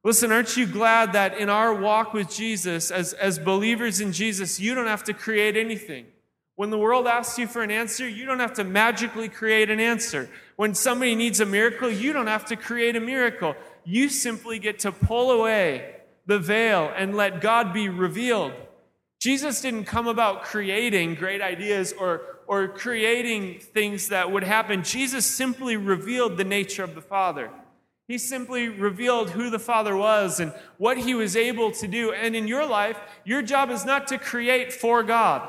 Listen, 0.03 0.31
aren't 0.31 0.57
you 0.57 0.65
glad 0.65 1.13
that 1.13 1.37
in 1.37 1.49
our 1.49 1.73
walk 1.73 2.13
with 2.13 2.33
Jesus, 2.33 2.89
as, 2.89 3.13
as 3.13 3.37
believers 3.37 4.01
in 4.01 4.11
Jesus, 4.11 4.59
you 4.59 4.73
don't 4.73 4.87
have 4.87 5.03
to 5.03 5.13
create 5.13 5.55
anything? 5.55 6.07
When 6.55 6.71
the 6.71 6.77
world 6.79 7.05
asks 7.05 7.37
you 7.37 7.47
for 7.47 7.61
an 7.61 7.71
answer, 7.71 8.07
you 8.07 8.25
don't 8.25 8.39
have 8.39 8.53
to 8.55 8.63
magically 8.63 9.29
create 9.29 9.69
an 9.69 9.79
answer. 9.79 10.29
When 10.55 10.73
somebody 10.73 11.15
needs 11.15 11.39
a 11.39 11.45
miracle, 11.45 11.91
you 11.91 12.11
don't 12.11 12.27
have 12.27 12.45
to 12.45 12.55
create 12.55 12.95
a 12.95 12.99
miracle 12.99 13.55
you 13.85 14.09
simply 14.09 14.59
get 14.59 14.79
to 14.79 14.91
pull 14.91 15.31
away 15.31 15.95
the 16.25 16.39
veil 16.39 16.91
and 16.95 17.15
let 17.15 17.41
God 17.41 17.73
be 17.73 17.89
revealed. 17.89 18.53
Jesus 19.19 19.61
didn't 19.61 19.85
come 19.85 20.07
about 20.07 20.43
creating 20.43 21.15
great 21.15 21.41
ideas 21.41 21.93
or, 21.97 22.21
or 22.47 22.67
creating 22.67 23.59
things 23.59 24.09
that 24.09 24.31
would 24.31 24.43
happen. 24.43 24.83
Jesus 24.83 25.25
simply 25.25 25.77
revealed 25.77 26.37
the 26.37 26.43
nature 26.43 26.83
of 26.83 26.95
the 26.95 27.01
Father. 27.01 27.49
He 28.07 28.17
simply 28.17 28.67
revealed 28.67 29.29
who 29.29 29.49
the 29.49 29.59
Father 29.59 29.95
was 29.95 30.39
and 30.39 30.53
what 30.77 30.97
he 30.97 31.15
was 31.15 31.37
able 31.37 31.71
to 31.71 31.87
do. 31.87 32.11
And 32.11 32.35
in 32.35 32.47
your 32.47 32.65
life, 32.65 32.99
your 33.23 33.41
job 33.41 33.69
is 33.69 33.85
not 33.85 34.07
to 34.07 34.17
create 34.17 34.73
for 34.73 35.03
God. 35.03 35.47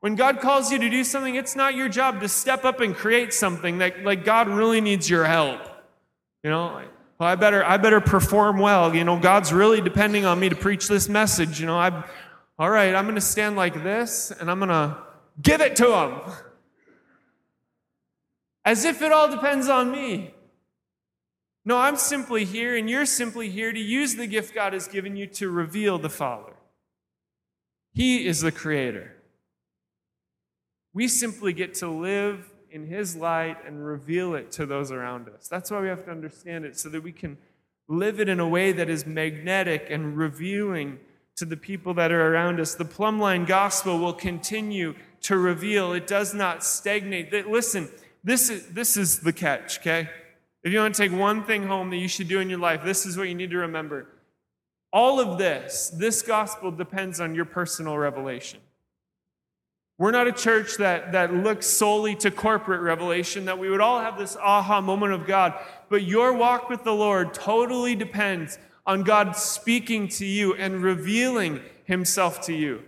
When 0.00 0.16
God 0.16 0.40
calls 0.40 0.70
you 0.70 0.78
to 0.78 0.90
do 0.90 1.04
something, 1.04 1.34
it's 1.34 1.56
not 1.56 1.74
your 1.74 1.88
job 1.88 2.20
to 2.20 2.28
step 2.28 2.64
up 2.64 2.80
and 2.80 2.94
create 2.94 3.32
something 3.32 3.78
that 3.78 4.02
like 4.02 4.24
God 4.24 4.48
really 4.48 4.80
needs 4.80 5.08
your 5.08 5.24
help. 5.24 5.60
You 6.42 6.50
know, 6.50 6.82
well, 7.20 7.28
I 7.28 7.34
better 7.34 7.62
I 7.62 7.76
better 7.76 8.00
perform 8.00 8.58
well. 8.58 8.96
You 8.96 9.04
know, 9.04 9.18
God's 9.18 9.52
really 9.52 9.82
depending 9.82 10.24
on 10.24 10.40
me 10.40 10.48
to 10.48 10.56
preach 10.56 10.88
this 10.88 11.06
message. 11.06 11.60
You 11.60 11.66
know, 11.66 11.76
I 11.76 12.02
all 12.58 12.70
right, 12.70 12.94
I'm 12.94 13.04
going 13.04 13.14
to 13.14 13.20
stand 13.20 13.56
like 13.56 13.82
this 13.82 14.30
and 14.30 14.50
I'm 14.50 14.58
going 14.58 14.70
to 14.70 14.96
give 15.40 15.60
it 15.60 15.76
to 15.76 15.94
him. 15.94 16.20
As 18.64 18.86
if 18.86 19.02
it 19.02 19.12
all 19.12 19.30
depends 19.30 19.68
on 19.68 19.90
me. 19.90 20.34
No, 21.64 21.76
I'm 21.76 21.96
simply 21.96 22.46
here, 22.46 22.74
and 22.74 22.88
you're 22.88 23.04
simply 23.04 23.50
here 23.50 23.70
to 23.70 23.78
use 23.78 24.16
the 24.16 24.26
gift 24.26 24.54
God 24.54 24.72
has 24.72 24.88
given 24.88 25.14
you 25.14 25.26
to 25.26 25.50
reveal 25.50 25.98
the 25.98 26.08
Father. 26.08 26.54
He 27.92 28.26
is 28.26 28.40
the 28.40 28.50
Creator. 28.50 29.14
We 30.94 31.06
simply 31.06 31.52
get 31.52 31.74
to 31.74 31.88
live 31.88 32.50
in 32.72 32.86
His 32.86 33.16
light 33.16 33.56
and 33.66 33.84
reveal 33.84 34.34
it 34.34 34.50
to 34.52 34.66
those 34.66 34.90
around 34.90 35.28
us. 35.28 35.48
That's 35.48 35.70
why 35.70 35.80
we 35.80 35.88
have 35.88 36.04
to 36.04 36.10
understand 36.10 36.64
it, 36.64 36.78
so 36.78 36.88
that 36.88 37.02
we 37.02 37.12
can 37.12 37.38
live 37.88 38.20
it 38.20 38.28
in 38.28 38.40
a 38.40 38.48
way 38.48 38.72
that 38.72 38.88
is 38.88 39.06
magnetic 39.06 39.86
and 39.90 40.16
revealing 40.16 41.00
to 41.36 41.44
the 41.44 41.56
people 41.56 41.94
that 41.94 42.12
are 42.12 42.32
around 42.32 42.60
us. 42.60 42.74
The 42.74 42.84
plumb 42.84 43.18
line 43.18 43.44
gospel 43.44 43.98
will 43.98 44.12
continue 44.12 44.94
to 45.22 45.36
reveal, 45.36 45.92
it 45.92 46.06
does 46.06 46.32
not 46.32 46.64
stagnate. 46.64 47.32
Listen, 47.46 47.88
this 48.24 48.48
is, 48.48 48.68
this 48.68 48.96
is 48.96 49.20
the 49.20 49.32
catch, 49.32 49.78
okay? 49.80 50.08
If 50.62 50.72
you 50.72 50.78
want 50.78 50.94
to 50.94 51.02
take 51.02 51.12
one 51.12 51.44
thing 51.44 51.66
home 51.66 51.90
that 51.90 51.96
you 51.96 52.08
should 52.08 52.28
do 52.28 52.40
in 52.40 52.48
your 52.48 52.58
life, 52.58 52.84
this 52.84 53.06
is 53.06 53.16
what 53.16 53.28
you 53.28 53.34
need 53.34 53.50
to 53.50 53.58
remember. 53.58 54.06
All 54.92 55.20
of 55.20 55.38
this, 55.38 55.90
this 55.90 56.22
gospel 56.22 56.70
depends 56.70 57.20
on 57.20 57.34
your 57.34 57.44
personal 57.44 57.96
revelation. 57.96 58.60
We're 60.00 60.12
not 60.12 60.26
a 60.26 60.32
church 60.32 60.78
that, 60.78 61.12
that 61.12 61.34
looks 61.34 61.66
solely 61.66 62.14
to 62.16 62.30
corporate 62.30 62.80
revelation, 62.80 63.44
that 63.44 63.58
we 63.58 63.68
would 63.68 63.82
all 63.82 64.00
have 64.00 64.16
this 64.16 64.34
aha 64.34 64.80
moment 64.80 65.12
of 65.12 65.26
God, 65.26 65.52
but 65.90 66.04
your 66.04 66.32
walk 66.32 66.70
with 66.70 66.84
the 66.84 66.94
Lord 66.94 67.34
totally 67.34 67.94
depends 67.94 68.58
on 68.86 69.02
God 69.02 69.36
speaking 69.36 70.08
to 70.08 70.24
you 70.24 70.54
and 70.54 70.82
revealing 70.82 71.60
himself 71.84 72.40
to 72.46 72.54
you. 72.54 72.82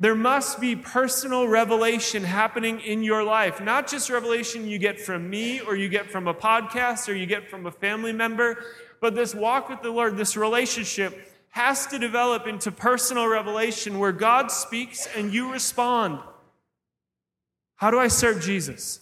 There 0.00 0.16
must 0.16 0.60
be 0.60 0.74
personal 0.74 1.46
revelation 1.46 2.24
happening 2.24 2.80
in 2.80 3.04
your 3.04 3.22
life, 3.22 3.60
not 3.60 3.86
just 3.86 4.10
revelation 4.10 4.66
you 4.66 4.78
get 4.78 4.98
from 4.98 5.30
me 5.30 5.60
or 5.60 5.76
you 5.76 5.88
get 5.88 6.10
from 6.10 6.26
a 6.26 6.34
podcast 6.34 7.08
or 7.08 7.14
you 7.14 7.26
get 7.26 7.48
from 7.48 7.66
a 7.66 7.70
family 7.70 8.12
member, 8.12 8.64
but 9.00 9.14
this 9.14 9.32
walk 9.32 9.68
with 9.68 9.80
the 9.80 9.90
Lord, 9.90 10.16
this 10.16 10.36
relationship 10.36 11.29
has 11.50 11.86
to 11.88 11.98
develop 11.98 12.46
into 12.46 12.70
personal 12.70 13.26
revelation 13.26 13.98
where 13.98 14.12
God 14.12 14.50
speaks 14.50 15.08
and 15.16 15.34
you 15.34 15.52
respond. 15.52 16.20
How 17.76 17.90
do 17.90 17.98
I 17.98 18.08
serve 18.08 18.40
Jesus? 18.40 19.00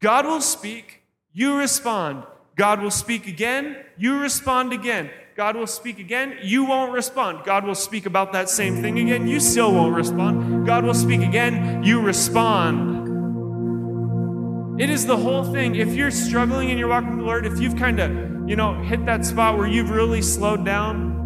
God 0.00 0.24
will 0.24 0.40
speak, 0.40 1.02
you 1.32 1.56
respond. 1.56 2.24
God 2.54 2.82
will 2.82 2.90
speak 2.90 3.26
again, 3.26 3.76
you 3.96 4.18
respond 4.18 4.72
again. 4.72 5.10
God 5.34 5.56
will 5.56 5.66
speak 5.66 5.98
again, 5.98 6.38
you 6.42 6.64
won't 6.64 6.92
respond. 6.92 7.44
God 7.44 7.64
will 7.64 7.74
speak 7.74 8.06
about 8.06 8.32
that 8.32 8.48
same 8.50 8.82
thing 8.82 8.98
again, 8.98 9.26
you 9.26 9.40
still 9.40 9.72
won't 9.72 9.94
respond. 9.94 10.66
God 10.66 10.84
will 10.84 10.94
speak 10.94 11.22
again, 11.22 11.82
you 11.82 12.00
respond. 12.00 13.00
It 14.80 14.88
is 14.88 15.06
the 15.06 15.16
whole 15.16 15.44
thing. 15.44 15.74
If 15.74 15.94
you're 15.94 16.10
struggling 16.10 16.70
in 16.70 16.78
your 16.78 16.88
walk 16.88 17.04
with 17.04 17.18
the 17.18 17.24
Lord, 17.24 17.46
if 17.46 17.58
you've 17.60 17.76
kind 17.76 17.98
of, 17.98 18.48
you 18.48 18.56
know, 18.56 18.80
hit 18.82 19.04
that 19.06 19.24
spot 19.24 19.56
where 19.58 19.66
you've 19.66 19.90
really 19.90 20.22
slowed 20.22 20.64
down 20.64 21.21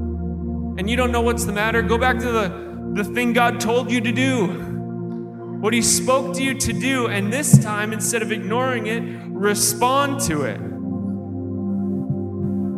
and 0.78 0.88
you 0.90 0.96
don't 0.96 1.10
know 1.12 1.22
what's 1.22 1.44
the 1.44 1.52
matter, 1.52 1.82
go 1.82 1.98
back 1.98 2.18
to 2.18 2.30
the, 2.30 2.92
the 2.94 3.04
thing 3.04 3.32
God 3.32 3.60
told 3.60 3.90
you 3.90 4.00
to 4.00 4.12
do. 4.12 4.46
What 5.60 5.72
He 5.72 5.82
spoke 5.82 6.34
to 6.36 6.42
you 6.42 6.54
to 6.54 6.72
do, 6.72 7.06
and 7.06 7.32
this 7.32 7.58
time, 7.62 7.92
instead 7.92 8.22
of 8.22 8.30
ignoring 8.30 8.86
it, 8.86 9.02
respond 9.30 10.20
to 10.22 10.42
it. 10.42 10.60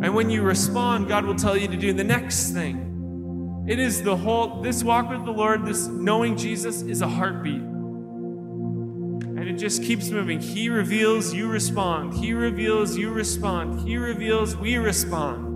And 0.01 0.15
when 0.15 0.29
you 0.29 0.43
respond, 0.43 1.09
God 1.09 1.25
will 1.25 1.35
tell 1.35 1.57
you 1.57 1.67
to 1.67 1.75
do 1.75 1.91
the 1.91 2.05
next 2.05 2.51
thing. 2.51 3.65
It 3.67 3.79
is 3.79 4.01
the 4.01 4.15
whole, 4.15 4.61
this 4.61 4.81
walk 4.83 5.09
with 5.09 5.25
the 5.25 5.31
Lord, 5.31 5.65
this 5.65 5.87
knowing 5.87 6.37
Jesus 6.37 6.81
is 6.81 7.01
a 7.01 7.07
heartbeat. 7.07 7.61
And 7.61 9.47
it 9.47 9.57
just 9.57 9.83
keeps 9.83 10.09
moving. 10.09 10.39
He 10.39 10.69
reveals, 10.69 11.33
you 11.33 11.49
respond. 11.49 12.13
He 12.13 12.33
reveals, 12.33 12.97
you 12.97 13.11
respond. 13.11 13.81
He 13.87 13.97
reveals, 13.97 14.55
we 14.55 14.77
respond. 14.77 15.48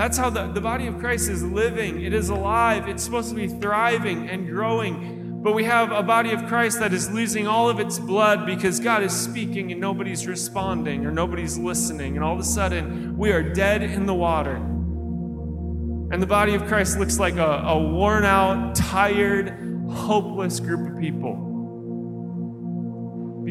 That's 0.00 0.16
how 0.16 0.30
the, 0.30 0.46
the 0.46 0.62
body 0.62 0.86
of 0.86 0.98
Christ 0.98 1.28
is 1.28 1.42
living. 1.42 2.00
It 2.00 2.14
is 2.14 2.30
alive. 2.30 2.88
It's 2.88 3.02
supposed 3.02 3.28
to 3.28 3.34
be 3.34 3.48
thriving 3.48 4.30
and 4.30 4.48
growing 4.48 5.18
but 5.42 5.54
we 5.54 5.64
have 5.64 5.90
a 5.90 6.02
body 6.02 6.32
of 6.32 6.46
Christ 6.46 6.80
that 6.80 6.92
is 6.92 7.10
losing 7.10 7.46
all 7.46 7.70
of 7.70 7.80
its 7.80 7.98
blood 7.98 8.44
because 8.44 8.78
God 8.78 9.02
is 9.02 9.18
speaking 9.18 9.72
and 9.72 9.80
nobody's 9.80 10.26
responding 10.26 11.06
or 11.06 11.10
nobody's 11.10 11.56
listening. 11.56 12.16
And 12.16 12.22
all 12.24 12.34
of 12.34 12.40
a 12.40 12.44
sudden, 12.44 13.16
we 13.16 13.32
are 13.32 13.42
dead 13.42 13.82
in 13.82 14.04
the 14.04 14.14
water. 14.14 14.56
And 14.56 16.22
the 16.22 16.26
body 16.26 16.54
of 16.54 16.66
Christ 16.66 16.98
looks 16.98 17.18
like 17.18 17.36
a, 17.36 17.62
a 17.64 17.78
worn 17.78 18.26
out, 18.26 18.74
tired, 18.74 19.56
hopeless 19.90 20.60
group 20.60 20.92
of 20.92 21.00
people 21.00 21.49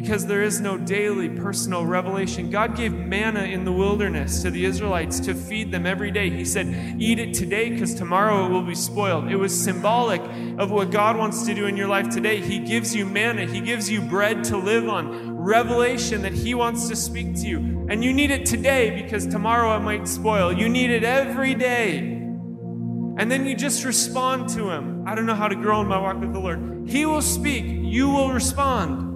because 0.02 0.26
there 0.28 0.42
is 0.42 0.62
no 0.62 0.78
daily 0.78 1.28
personal 1.28 1.86
revelation. 1.86 2.50
God 2.50 2.78
gave 2.78 2.94
manna 2.94 3.42
in 3.42 3.66
the 3.66 3.72
wilderness 3.74 4.42
to 4.44 4.50
the 4.50 4.64
Israelites 4.64 5.20
to 5.20 5.34
feed 5.34 5.74
them 5.74 5.86
every 5.86 6.10
day. 6.10 6.30
He 6.30 6.46
said, 6.46 6.96
Eat 6.98 7.20
it 7.20 7.34
today 7.34 7.70
because 7.70 7.94
tomorrow 7.94 8.46
it 8.46 8.50
will 8.50 8.64
be 8.64 8.76
spoiled. 8.76 9.30
It 9.30 9.36
was 9.36 9.54
symbolic 9.54 10.22
of 10.58 10.72
what 10.72 10.90
God 10.90 11.18
wants 11.18 11.46
to 11.48 11.54
do 11.54 11.66
in 11.66 11.76
your 11.76 11.90
life 11.90 12.08
today. 12.08 12.40
He 12.40 12.60
gives 12.60 12.96
you 12.96 13.06
manna, 13.06 13.46
He 13.46 13.60
gives 13.60 13.90
you 13.90 14.00
bread 14.00 14.46
to 14.46 14.56
live 14.56 14.88
on, 14.88 15.36
revelation 15.36 16.22
that 16.22 16.32
He 16.32 16.56
wants 16.56 16.88
to 16.88 16.96
speak 16.96 17.36
to 17.42 17.48
you. 17.48 17.86
And 17.90 18.02
you 18.02 18.14
need 18.14 18.32
it 18.32 18.46
today 18.46 19.02
because 19.02 19.28
tomorrow 19.28 19.76
it 19.76 19.82
might 19.82 20.08
spoil. 20.08 20.54
You 20.54 20.70
need 20.70 20.92
it 20.92 21.04
every 21.04 21.56
day. 21.56 21.98
And 21.98 23.30
then 23.30 23.46
you 23.46 23.54
just 23.54 23.84
respond 23.84 24.48
to 24.52 24.70
Him. 24.70 25.04
I 25.06 25.14
don't 25.14 25.26
know 25.26 25.36
how 25.36 25.50
to 25.50 25.56
grow 25.56 25.82
in 25.82 25.88
my 25.88 26.00
walk 26.00 26.22
with 26.22 26.32
the 26.32 26.40
Lord. 26.40 26.88
He 26.88 27.06
will 27.06 27.22
speak, 27.22 27.66
you 27.66 28.08
will 28.08 28.32
respond. 28.32 29.09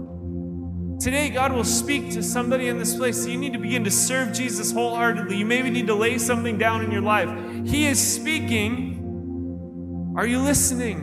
Today, 1.04 1.30
God 1.30 1.52
will 1.52 1.66
speak 1.66 2.12
to 2.12 2.24
somebody 2.24 2.70
in 2.70 2.80
this 2.80 2.96
place. 2.96 3.28
You 3.28 3.38
need 3.38 3.52
to 3.52 3.60
begin 3.60 3.84
to 3.84 3.92
serve 3.92 4.32
Jesus 4.32 4.72
wholeheartedly. 4.72 5.36
You 5.36 5.46
maybe 5.46 5.70
need 5.70 5.88
to 5.88 5.96
lay 5.96 6.18
something 6.18 6.58
down 6.58 6.82
in 6.82 6.92
your 6.92 7.02
life. 7.02 7.28
He 7.66 7.88
is 7.88 8.02
speaking. 8.02 10.14
Are 10.16 10.26
you 10.26 10.40
listening? 10.40 11.00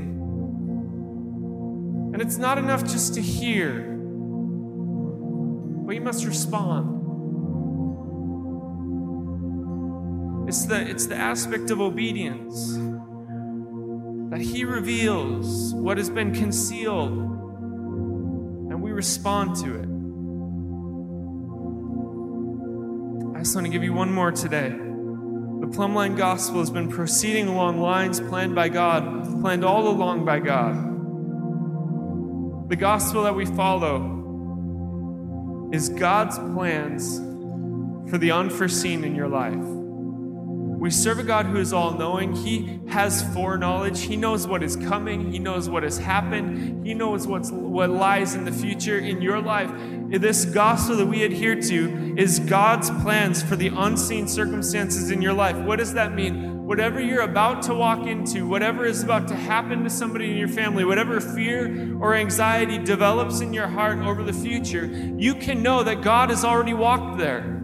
And 2.14 2.22
it's 2.22 2.38
not 2.38 2.56
enough 2.56 2.82
just 2.82 3.12
to 3.16 3.20
hear, 3.20 3.94
but 5.84 5.94
you 5.94 6.00
must 6.00 6.24
respond. 6.24 6.96
It's 10.48 10.64
the, 10.64 10.80
it's 10.80 11.08
the 11.08 11.16
aspect 11.16 11.70
of 11.70 11.82
obedience 11.82 12.72
that 14.30 14.40
He 14.40 14.64
reveals 14.64 15.74
what 15.74 15.98
has 15.98 16.08
been 16.08 16.32
concealed, 16.32 17.18
and 18.70 18.80
we 18.80 18.92
respond 18.92 19.56
to 19.56 19.74
it. 19.74 19.89
I 23.40 23.42
just 23.42 23.54
want 23.54 23.66
to 23.66 23.72
give 23.72 23.82
you 23.82 23.94
one 23.94 24.12
more 24.12 24.30
today. 24.30 24.68
The 24.68 25.70
Plumb 25.72 25.94
Line 25.94 26.14
Gospel 26.14 26.60
has 26.60 26.68
been 26.68 26.90
proceeding 26.90 27.48
along 27.48 27.80
lines 27.80 28.20
planned 28.20 28.54
by 28.54 28.68
God, 28.68 29.40
planned 29.40 29.64
all 29.64 29.88
along 29.88 30.26
by 30.26 30.40
God. 30.40 30.74
The 32.68 32.76
gospel 32.76 33.22
that 33.22 33.34
we 33.34 33.46
follow 33.46 35.70
is 35.72 35.88
God's 35.88 36.38
plans 36.38 37.16
for 38.10 38.18
the 38.18 38.30
unforeseen 38.30 39.04
in 39.04 39.14
your 39.14 39.28
life. 39.28 39.79
We 40.80 40.88
serve 40.88 41.18
a 41.18 41.22
God 41.22 41.44
who 41.44 41.58
is 41.58 41.74
all 41.74 41.90
knowing. 41.90 42.34
He 42.34 42.80
has 42.88 43.22
foreknowledge. 43.34 44.00
He 44.00 44.16
knows 44.16 44.46
what 44.46 44.62
is 44.62 44.76
coming. 44.76 45.30
He 45.30 45.38
knows 45.38 45.68
what 45.68 45.82
has 45.82 45.98
happened. 45.98 46.86
He 46.86 46.94
knows 46.94 47.26
what's, 47.26 47.50
what 47.50 47.90
lies 47.90 48.34
in 48.34 48.46
the 48.46 48.50
future 48.50 48.98
in 48.98 49.20
your 49.20 49.42
life. 49.42 49.70
This 50.08 50.46
gospel 50.46 50.96
that 50.96 51.04
we 51.04 51.22
adhere 51.22 51.60
to 51.60 52.14
is 52.16 52.38
God's 52.38 52.88
plans 53.02 53.42
for 53.42 53.56
the 53.56 53.68
unseen 53.68 54.26
circumstances 54.26 55.10
in 55.10 55.20
your 55.20 55.34
life. 55.34 55.54
What 55.54 55.80
does 55.80 55.92
that 55.92 56.14
mean? 56.14 56.64
Whatever 56.64 56.98
you're 56.98 57.24
about 57.24 57.60
to 57.64 57.74
walk 57.74 58.06
into, 58.06 58.48
whatever 58.48 58.86
is 58.86 59.02
about 59.02 59.28
to 59.28 59.36
happen 59.36 59.84
to 59.84 59.90
somebody 59.90 60.30
in 60.30 60.38
your 60.38 60.48
family, 60.48 60.86
whatever 60.86 61.20
fear 61.20 61.94
or 62.00 62.14
anxiety 62.14 62.78
develops 62.78 63.42
in 63.42 63.52
your 63.52 63.68
heart 63.68 63.98
over 63.98 64.22
the 64.22 64.32
future, 64.32 64.86
you 64.86 65.34
can 65.34 65.62
know 65.62 65.82
that 65.82 66.00
God 66.00 66.30
has 66.30 66.42
already 66.42 66.72
walked 66.72 67.18
there 67.18 67.59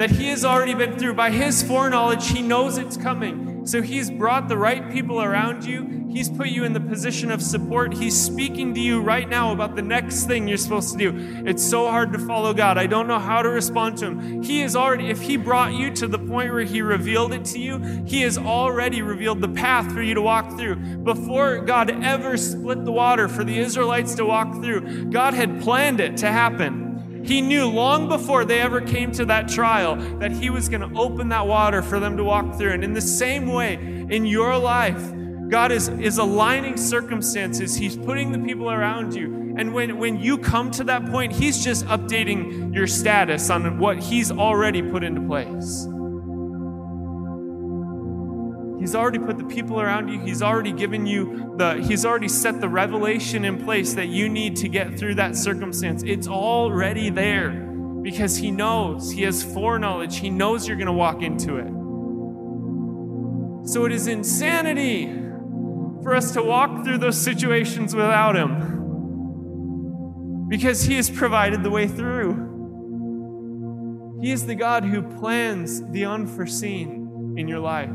that 0.00 0.10
He 0.10 0.28
has 0.28 0.46
already 0.46 0.72
been 0.72 0.98
through. 0.98 1.12
By 1.12 1.30
His 1.30 1.62
foreknowledge, 1.62 2.30
He 2.30 2.40
knows 2.40 2.78
it's 2.78 2.96
coming. 2.96 3.66
So 3.66 3.82
He's 3.82 4.10
brought 4.10 4.48
the 4.48 4.56
right 4.56 4.90
people 4.90 5.20
around 5.20 5.62
you. 5.62 6.06
He's 6.10 6.30
put 6.30 6.48
you 6.48 6.64
in 6.64 6.72
the 6.72 6.80
position 6.80 7.30
of 7.30 7.42
support. 7.42 7.92
He's 7.92 8.18
speaking 8.18 8.72
to 8.74 8.80
you 8.80 9.02
right 9.02 9.28
now 9.28 9.52
about 9.52 9.76
the 9.76 9.82
next 9.82 10.24
thing 10.24 10.48
you're 10.48 10.56
supposed 10.56 10.92
to 10.92 10.98
do. 10.98 11.44
It's 11.46 11.62
so 11.62 11.90
hard 11.90 12.14
to 12.14 12.18
follow 12.18 12.54
God. 12.54 12.78
I 12.78 12.86
don't 12.86 13.08
know 13.08 13.18
how 13.18 13.42
to 13.42 13.50
respond 13.50 13.98
to 13.98 14.06
Him. 14.06 14.42
He 14.42 14.62
is 14.62 14.74
already, 14.74 15.10
if 15.10 15.20
He 15.20 15.36
brought 15.36 15.74
you 15.74 15.90
to 15.96 16.08
the 16.08 16.18
point 16.18 16.50
where 16.50 16.64
He 16.64 16.80
revealed 16.80 17.34
it 17.34 17.44
to 17.46 17.58
you, 17.58 17.78
He 18.06 18.22
has 18.22 18.38
already 18.38 19.02
revealed 19.02 19.42
the 19.42 19.50
path 19.50 19.92
for 19.92 20.00
you 20.00 20.14
to 20.14 20.22
walk 20.22 20.56
through. 20.56 20.76
Before 20.76 21.58
God 21.58 22.02
ever 22.02 22.38
split 22.38 22.86
the 22.86 22.92
water 22.92 23.28
for 23.28 23.44
the 23.44 23.58
Israelites 23.58 24.14
to 24.14 24.24
walk 24.24 24.62
through, 24.62 25.10
God 25.10 25.34
had 25.34 25.60
planned 25.60 26.00
it 26.00 26.16
to 26.16 26.28
happen. 26.28 26.89
He 27.24 27.40
knew 27.40 27.66
long 27.66 28.08
before 28.08 28.44
they 28.44 28.60
ever 28.60 28.80
came 28.80 29.12
to 29.12 29.24
that 29.26 29.48
trial 29.48 29.96
that 30.18 30.32
He 30.32 30.50
was 30.50 30.68
going 30.68 30.88
to 30.88 30.98
open 30.98 31.28
that 31.28 31.46
water 31.46 31.82
for 31.82 32.00
them 32.00 32.16
to 32.16 32.24
walk 32.24 32.56
through. 32.56 32.72
And 32.72 32.84
in 32.84 32.92
the 32.92 33.00
same 33.00 33.48
way, 33.52 33.74
in 33.74 34.26
your 34.26 34.56
life, 34.56 35.12
God 35.48 35.72
is, 35.72 35.88
is 35.88 36.18
aligning 36.18 36.76
circumstances. 36.76 37.74
He's 37.74 37.96
putting 37.96 38.32
the 38.32 38.38
people 38.38 38.70
around 38.70 39.14
you. 39.14 39.54
And 39.58 39.74
when, 39.74 39.98
when 39.98 40.18
you 40.20 40.38
come 40.38 40.70
to 40.72 40.84
that 40.84 41.04
point, 41.10 41.32
He's 41.32 41.62
just 41.62 41.84
updating 41.86 42.74
your 42.74 42.86
status 42.86 43.50
on 43.50 43.78
what 43.78 43.98
He's 43.98 44.30
already 44.30 44.80
put 44.80 45.02
into 45.02 45.20
place. 45.22 45.86
He's 48.80 48.94
already 48.94 49.18
put 49.18 49.36
the 49.36 49.44
people 49.44 49.78
around 49.78 50.08
you. 50.08 50.18
He's 50.20 50.40
already 50.40 50.72
given 50.72 51.04
you 51.04 51.54
the, 51.58 51.74
he's 51.74 52.06
already 52.06 52.28
set 52.28 52.62
the 52.62 52.68
revelation 52.68 53.44
in 53.44 53.62
place 53.62 53.92
that 53.92 54.08
you 54.08 54.30
need 54.30 54.56
to 54.56 54.68
get 54.68 54.98
through 54.98 55.16
that 55.16 55.36
circumstance. 55.36 56.02
It's 56.02 56.26
already 56.26 57.10
there 57.10 57.50
because 58.02 58.38
he 58.38 58.50
knows, 58.50 59.10
he 59.10 59.22
has 59.24 59.44
foreknowledge. 59.44 60.18
He 60.18 60.30
knows 60.30 60.66
you're 60.66 60.78
going 60.78 60.86
to 60.86 60.92
walk 60.94 61.20
into 61.20 61.56
it. 61.56 61.68
So 63.68 63.84
it 63.84 63.92
is 63.92 64.06
insanity 64.06 65.12
for 66.02 66.14
us 66.14 66.32
to 66.32 66.42
walk 66.42 66.82
through 66.82 66.96
those 66.98 67.20
situations 67.20 67.94
without 67.94 68.34
him 68.34 68.78
because 70.48 70.84
he 70.84 70.96
has 70.96 71.10
provided 71.10 71.62
the 71.62 71.70
way 71.70 71.86
through. 71.86 72.48
He 74.22 74.32
is 74.32 74.46
the 74.46 74.54
God 74.54 74.84
who 74.84 75.02
plans 75.02 75.82
the 75.90 76.06
unforeseen 76.06 77.34
in 77.36 77.46
your 77.46 77.60
life. 77.60 77.90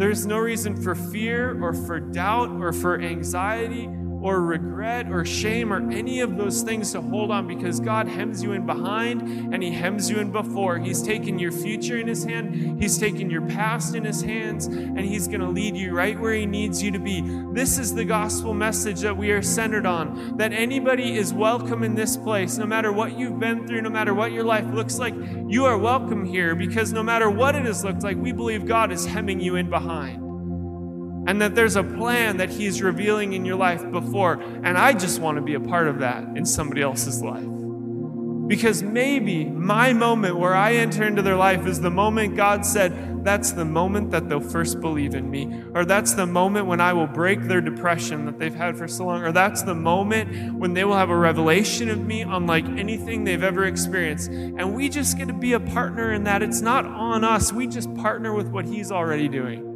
There's 0.00 0.24
no 0.24 0.38
reason 0.38 0.82
for 0.82 0.94
fear 0.94 1.62
or 1.62 1.74
for 1.74 2.00
doubt 2.00 2.48
or 2.52 2.72
for 2.72 2.98
anxiety 3.02 3.86
or 4.22 4.42
regret 4.42 5.10
or 5.10 5.24
shame 5.24 5.72
or 5.72 5.90
any 5.90 6.20
of 6.20 6.36
those 6.36 6.62
things 6.62 6.92
to 6.92 7.00
hold 7.00 7.30
on 7.30 7.46
because 7.46 7.80
God 7.80 8.06
hems 8.06 8.42
you 8.42 8.52
in 8.52 8.66
behind 8.66 9.22
and 9.52 9.62
He 9.62 9.70
hems 9.70 10.10
you 10.10 10.18
in 10.18 10.30
before. 10.30 10.78
He's 10.78 11.02
taken 11.02 11.38
your 11.38 11.52
future 11.52 11.98
in 11.98 12.06
His 12.06 12.24
hand, 12.24 12.80
He's 12.82 12.98
taken 12.98 13.30
your 13.30 13.46
past 13.46 13.94
in 13.94 14.04
His 14.04 14.22
hands, 14.22 14.66
and 14.66 15.00
He's 15.00 15.26
going 15.26 15.40
to 15.40 15.48
lead 15.48 15.76
you 15.76 15.94
right 15.94 16.18
where 16.18 16.34
He 16.34 16.46
needs 16.46 16.82
you 16.82 16.90
to 16.90 16.98
be. 16.98 17.22
This 17.52 17.78
is 17.78 17.94
the 17.94 18.04
gospel 18.04 18.54
message 18.54 19.00
that 19.00 19.16
we 19.16 19.30
are 19.30 19.42
centered 19.42 19.86
on 19.86 20.36
that 20.36 20.52
anybody 20.52 21.16
is 21.16 21.32
welcome 21.32 21.82
in 21.82 21.94
this 21.94 22.16
place, 22.16 22.58
no 22.58 22.66
matter 22.66 22.92
what 22.92 23.18
you've 23.18 23.40
been 23.40 23.66
through, 23.66 23.82
no 23.82 23.90
matter 23.90 24.14
what 24.14 24.32
your 24.32 24.44
life 24.44 24.66
looks 24.72 24.98
like. 24.98 25.14
You 25.48 25.64
are 25.64 25.78
welcome 25.78 26.24
here 26.24 26.54
because 26.54 26.92
no 26.92 27.02
matter 27.02 27.30
what 27.30 27.54
it 27.54 27.64
has 27.64 27.84
looked 27.84 28.02
like, 28.02 28.16
we 28.16 28.32
believe 28.32 28.66
God 28.66 28.92
is 28.92 29.06
hemming 29.06 29.40
you 29.40 29.56
in 29.56 29.70
behind 29.70 30.29
and 31.30 31.40
that 31.40 31.54
there's 31.54 31.76
a 31.76 31.84
plan 31.84 32.38
that 32.38 32.50
He's 32.50 32.82
revealing 32.82 33.34
in 33.34 33.44
your 33.44 33.54
life 33.54 33.88
before. 33.92 34.42
And 34.64 34.76
I 34.76 34.92
just 34.92 35.20
want 35.20 35.36
to 35.36 35.40
be 35.40 35.54
a 35.54 35.60
part 35.60 35.86
of 35.86 36.00
that 36.00 36.24
in 36.36 36.44
somebody 36.44 36.82
else's 36.82 37.22
life. 37.22 37.46
Because 38.48 38.82
maybe 38.82 39.44
my 39.44 39.92
moment 39.92 40.40
where 40.40 40.56
I 40.56 40.72
enter 40.72 41.04
into 41.04 41.22
their 41.22 41.36
life 41.36 41.68
is 41.68 41.80
the 41.80 41.90
moment 41.90 42.34
God 42.34 42.66
said, 42.66 43.24
that's 43.24 43.52
the 43.52 43.64
moment 43.64 44.10
that 44.10 44.28
they'll 44.28 44.40
first 44.40 44.80
believe 44.80 45.14
in 45.14 45.30
me. 45.30 45.62
Or 45.72 45.84
that's 45.84 46.14
the 46.14 46.26
moment 46.26 46.66
when 46.66 46.80
I 46.80 46.94
will 46.94 47.06
break 47.06 47.42
their 47.42 47.60
depression 47.60 48.26
that 48.26 48.40
they've 48.40 48.52
had 48.52 48.76
for 48.76 48.88
so 48.88 49.06
long. 49.06 49.22
Or 49.22 49.30
that's 49.30 49.62
the 49.62 49.76
moment 49.76 50.54
when 50.54 50.74
they 50.74 50.82
will 50.82 50.96
have 50.96 51.10
a 51.10 51.16
revelation 51.16 51.90
of 51.90 52.04
me 52.04 52.22
unlike 52.22 52.64
anything 52.64 53.22
they've 53.22 53.44
ever 53.44 53.66
experienced. 53.66 54.32
And 54.32 54.74
we 54.74 54.88
just 54.88 55.16
get 55.16 55.28
to 55.28 55.34
be 55.34 55.52
a 55.52 55.60
partner 55.60 56.12
in 56.12 56.24
that. 56.24 56.42
It's 56.42 56.60
not 56.60 56.86
on 56.86 57.22
us, 57.22 57.52
we 57.52 57.68
just 57.68 57.94
partner 57.94 58.34
with 58.34 58.48
what 58.48 58.64
He's 58.64 58.90
already 58.90 59.28
doing. 59.28 59.69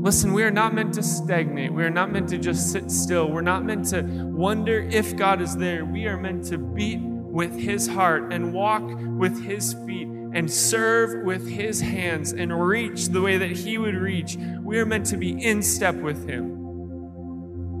Listen, 0.00 0.32
we 0.32 0.44
are 0.44 0.50
not 0.50 0.74
meant 0.74 0.94
to 0.94 1.02
stagnate. 1.02 1.72
We 1.72 1.82
are 1.82 1.90
not 1.90 2.12
meant 2.12 2.28
to 2.28 2.38
just 2.38 2.70
sit 2.70 2.88
still. 2.88 3.28
We're 3.28 3.40
not 3.40 3.64
meant 3.64 3.86
to 3.86 4.02
wonder 4.02 4.80
if 4.80 5.16
God 5.16 5.40
is 5.42 5.56
there. 5.56 5.84
We 5.84 6.06
are 6.06 6.16
meant 6.16 6.44
to 6.46 6.58
beat 6.58 7.00
with 7.00 7.58
His 7.58 7.88
heart 7.88 8.32
and 8.32 8.52
walk 8.52 8.84
with 8.84 9.42
His 9.44 9.74
feet 9.86 10.06
and 10.06 10.48
serve 10.48 11.24
with 11.24 11.48
His 11.48 11.80
hands 11.80 12.32
and 12.32 12.64
reach 12.64 13.06
the 13.06 13.20
way 13.20 13.38
that 13.38 13.50
He 13.50 13.76
would 13.76 13.96
reach. 13.96 14.36
We 14.62 14.78
are 14.78 14.86
meant 14.86 15.06
to 15.06 15.16
be 15.16 15.32
in 15.44 15.62
step 15.62 15.96
with 15.96 16.28
Him. 16.28 16.52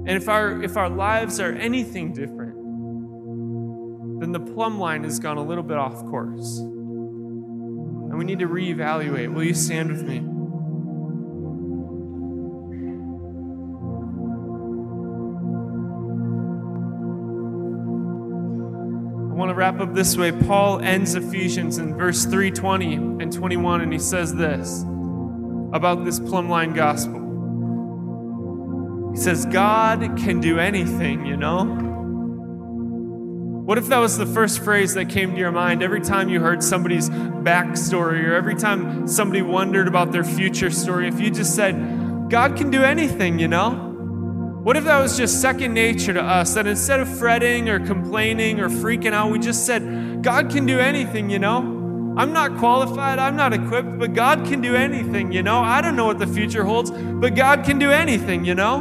And 0.06 0.16
if 0.16 0.28
our, 0.28 0.60
if 0.62 0.76
our 0.76 0.90
lives 0.90 1.38
are 1.38 1.52
anything 1.52 2.12
different, 2.12 2.56
then 4.20 4.32
the 4.32 4.40
plumb 4.40 4.80
line 4.80 5.04
has 5.04 5.20
gone 5.20 5.36
a 5.36 5.44
little 5.44 5.62
bit 5.62 5.76
off 5.76 6.04
course. 6.06 6.58
And 6.58 8.18
we 8.18 8.24
need 8.24 8.40
to 8.40 8.48
reevaluate. 8.48 9.32
Will 9.32 9.44
you 9.44 9.54
stand 9.54 9.92
with 9.92 10.02
me? 10.02 10.37
Wrap 19.58 19.80
up 19.80 19.92
this 19.92 20.16
way. 20.16 20.30
Paul 20.30 20.78
ends 20.78 21.16
Ephesians 21.16 21.78
in 21.78 21.96
verse 21.96 22.24
320 22.24 22.94
and 22.94 23.32
21, 23.32 23.80
and 23.80 23.92
he 23.92 23.98
says 23.98 24.32
this 24.32 24.84
about 25.72 26.04
this 26.04 26.20
plumb 26.20 26.48
line 26.48 26.72
gospel. 26.74 27.18
He 29.12 29.18
says, 29.18 29.44
God 29.46 30.16
can 30.16 30.40
do 30.40 30.60
anything, 30.60 31.26
you 31.26 31.36
know? 31.36 31.64
What 33.64 33.78
if 33.78 33.88
that 33.88 33.98
was 33.98 34.16
the 34.16 34.26
first 34.26 34.62
phrase 34.62 34.94
that 34.94 35.08
came 35.08 35.32
to 35.32 35.36
your 35.36 35.50
mind 35.50 35.82
every 35.82 36.02
time 36.02 36.28
you 36.28 36.40
heard 36.40 36.62
somebody's 36.62 37.10
backstory 37.10 38.24
or 38.24 38.34
every 38.34 38.54
time 38.54 39.08
somebody 39.08 39.42
wondered 39.42 39.88
about 39.88 40.12
their 40.12 40.22
future 40.22 40.70
story? 40.70 41.08
If 41.08 41.18
you 41.18 41.32
just 41.32 41.56
said, 41.56 42.30
God 42.30 42.56
can 42.56 42.70
do 42.70 42.84
anything, 42.84 43.40
you 43.40 43.48
know? 43.48 43.87
What 44.68 44.76
if 44.76 44.84
that 44.84 45.00
was 45.00 45.16
just 45.16 45.40
second 45.40 45.72
nature 45.72 46.12
to 46.12 46.22
us? 46.22 46.52
That 46.52 46.66
instead 46.66 47.00
of 47.00 47.08
fretting 47.08 47.70
or 47.70 47.80
complaining 47.80 48.60
or 48.60 48.68
freaking 48.68 49.14
out, 49.14 49.30
we 49.30 49.38
just 49.38 49.64
said, 49.64 50.22
God 50.22 50.50
can 50.50 50.66
do 50.66 50.78
anything, 50.78 51.30
you 51.30 51.38
know? 51.38 51.60
I'm 52.18 52.34
not 52.34 52.58
qualified, 52.58 53.18
I'm 53.18 53.34
not 53.34 53.54
equipped, 53.54 53.98
but 53.98 54.12
God 54.12 54.44
can 54.44 54.60
do 54.60 54.76
anything, 54.76 55.32
you 55.32 55.42
know? 55.42 55.60
I 55.60 55.80
don't 55.80 55.96
know 55.96 56.04
what 56.04 56.18
the 56.18 56.26
future 56.26 56.64
holds, 56.64 56.90
but 56.90 57.34
God 57.34 57.64
can 57.64 57.78
do 57.78 57.90
anything, 57.90 58.44
you 58.44 58.54
know? 58.54 58.80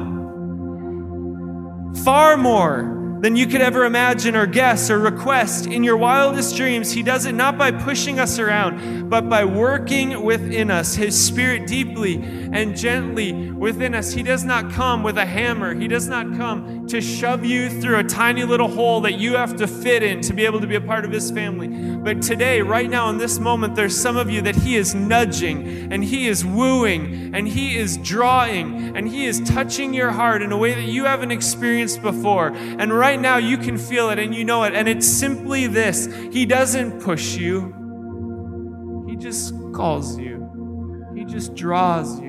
Far 2.03 2.35
more 2.35 2.96
than 3.21 3.35
you 3.35 3.47
could 3.47 3.61
ever 3.61 3.85
imagine 3.85 4.35
or 4.35 4.45
guess 4.45 4.89
or 4.89 4.99
request. 4.99 5.65
In 5.65 5.83
your 5.83 5.97
wildest 5.97 6.55
dreams, 6.55 6.91
He 6.91 7.03
does 7.03 7.25
it 7.25 7.33
not 7.33 7.57
by 7.57 7.71
pushing 7.71 8.19
us 8.19 8.39
around, 8.39 9.09
but 9.09 9.29
by 9.29 9.45
working 9.45 10.23
within 10.23 10.69
us, 10.69 10.95
His 10.95 11.19
Spirit 11.19 11.67
deeply 11.67 12.15
and 12.15 12.77
gently 12.77 13.51
within 13.51 13.95
us. 13.95 14.11
He 14.11 14.23
does 14.23 14.43
not 14.43 14.71
come 14.71 15.03
with 15.03 15.17
a 15.17 15.25
hammer, 15.25 15.73
He 15.73 15.87
does 15.87 16.07
not 16.07 16.35
come 16.37 16.76
to 16.87 17.01
shove 17.01 17.43
you 17.43 17.69
through 17.69 17.97
a 17.97 18.03
tiny 18.03 18.43
little 18.43 18.69
hole 18.69 19.01
that 19.01 19.13
you 19.15 19.35
have 19.35 19.57
to 19.57 19.67
fit 19.67 20.03
in 20.03 20.21
to 20.21 20.33
be 20.33 20.45
able 20.45 20.61
to 20.61 20.67
be 20.67 20.75
a 20.75 20.81
part 20.81 21.03
of 21.03 21.11
His 21.11 21.29
family. 21.31 21.67
But 21.67 22.21
today, 22.21 22.61
right 22.61 22.89
now, 22.89 23.09
in 23.09 23.17
this 23.17 23.39
moment, 23.39 23.75
there's 23.75 23.99
some 23.99 24.15
of 24.15 24.29
you 24.29 24.41
that 24.41 24.55
He 24.55 24.75
is 24.75 24.95
nudging 24.95 25.91
and 25.91 26.03
He 26.03 26.27
is 26.27 26.45
wooing 26.45 27.35
and 27.35 27.47
He 27.47 27.77
is 27.77 27.97
drawing 27.97 28.95
and 28.95 29.07
He 29.07 29.25
is 29.25 29.41
touching 29.41 29.93
your 29.93 30.11
heart 30.11 30.41
in 30.41 30.51
a 30.51 30.57
way 30.57 30.73
that 30.73 30.85
you 30.85 31.05
haven't 31.05 31.31
experienced 31.31 32.01
before. 32.01 32.47
And 32.55 32.93
right 32.93 33.19
now 33.19 33.37
you 33.37 33.57
can 33.57 33.77
feel 33.77 34.09
it 34.09 34.19
and 34.19 34.33
you 34.33 34.45
know 34.45 34.63
it. 34.63 34.73
And 34.73 34.87
it's 34.87 35.07
simply 35.07 35.67
this 35.67 36.07
He 36.31 36.45
doesn't 36.45 37.01
push 37.01 37.35
you, 37.35 39.05
He 39.09 39.17
just 39.17 39.53
calls 39.73 40.17
you, 40.17 41.11
He 41.15 41.25
just 41.25 41.53
draws 41.53 42.19
you. 42.21 42.26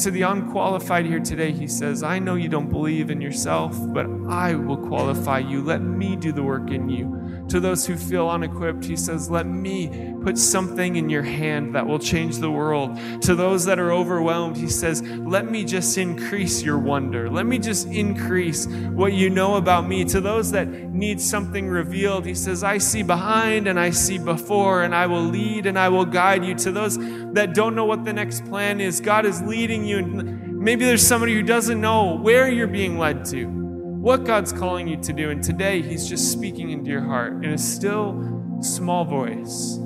To 0.00 0.10
the 0.10 0.22
unqualified 0.22 1.04
here 1.04 1.20
today, 1.20 1.52
he 1.52 1.66
says, 1.66 2.02
I 2.02 2.18
know 2.18 2.34
you 2.34 2.48
don't 2.48 2.70
believe 2.70 3.10
in 3.10 3.20
yourself, 3.20 3.76
but 3.92 4.06
I 4.30 4.54
will 4.54 4.78
qualify 4.78 5.40
you. 5.40 5.60
Let 5.60 5.82
me 5.82 6.16
do 6.16 6.32
the 6.32 6.42
work 6.42 6.70
in 6.70 6.88
you. 6.88 7.39
To 7.50 7.58
those 7.58 7.84
who 7.84 7.96
feel 7.96 8.28
unequipped, 8.28 8.84
he 8.84 8.94
says, 8.96 9.28
Let 9.28 9.44
me 9.44 10.14
put 10.22 10.38
something 10.38 10.94
in 10.94 11.10
your 11.10 11.24
hand 11.24 11.74
that 11.74 11.84
will 11.84 11.98
change 11.98 12.38
the 12.38 12.50
world. 12.50 12.96
To 13.22 13.34
those 13.34 13.64
that 13.64 13.80
are 13.80 13.90
overwhelmed, 13.90 14.56
he 14.56 14.68
says, 14.68 15.02
Let 15.02 15.50
me 15.50 15.64
just 15.64 15.98
increase 15.98 16.62
your 16.62 16.78
wonder. 16.78 17.28
Let 17.28 17.46
me 17.46 17.58
just 17.58 17.88
increase 17.88 18.66
what 18.66 19.14
you 19.14 19.30
know 19.30 19.56
about 19.56 19.88
me. 19.88 20.04
To 20.04 20.20
those 20.20 20.52
that 20.52 20.68
need 20.68 21.20
something 21.20 21.66
revealed, 21.66 22.24
he 22.24 22.36
says, 22.36 22.62
I 22.62 22.78
see 22.78 23.02
behind 23.02 23.66
and 23.66 23.80
I 23.80 23.90
see 23.90 24.18
before, 24.18 24.84
and 24.84 24.94
I 24.94 25.08
will 25.08 25.24
lead 25.24 25.66
and 25.66 25.76
I 25.76 25.88
will 25.88 26.04
guide 26.04 26.44
you. 26.44 26.54
To 26.54 26.70
those 26.70 26.98
that 27.32 27.52
don't 27.52 27.74
know 27.74 27.84
what 27.84 28.04
the 28.04 28.12
next 28.12 28.44
plan 28.44 28.80
is, 28.80 29.00
God 29.00 29.26
is 29.26 29.42
leading 29.42 29.84
you. 29.84 30.02
Maybe 30.02 30.84
there's 30.84 31.04
somebody 31.04 31.34
who 31.34 31.42
doesn't 31.42 31.80
know 31.80 32.16
where 32.16 32.48
you're 32.48 32.68
being 32.68 32.96
led 32.96 33.24
to. 33.26 33.69
What 34.00 34.24
God's 34.24 34.50
calling 34.50 34.88
you 34.88 34.96
to 34.96 35.12
do. 35.12 35.30
And 35.30 35.42
today, 35.42 35.82
He's 35.82 36.08
just 36.08 36.32
speaking 36.32 36.70
into 36.70 36.90
your 36.90 37.02
heart 37.02 37.44
in 37.44 37.52
a 37.52 37.58
still, 37.58 38.58
small 38.62 39.04
voice, 39.04 39.78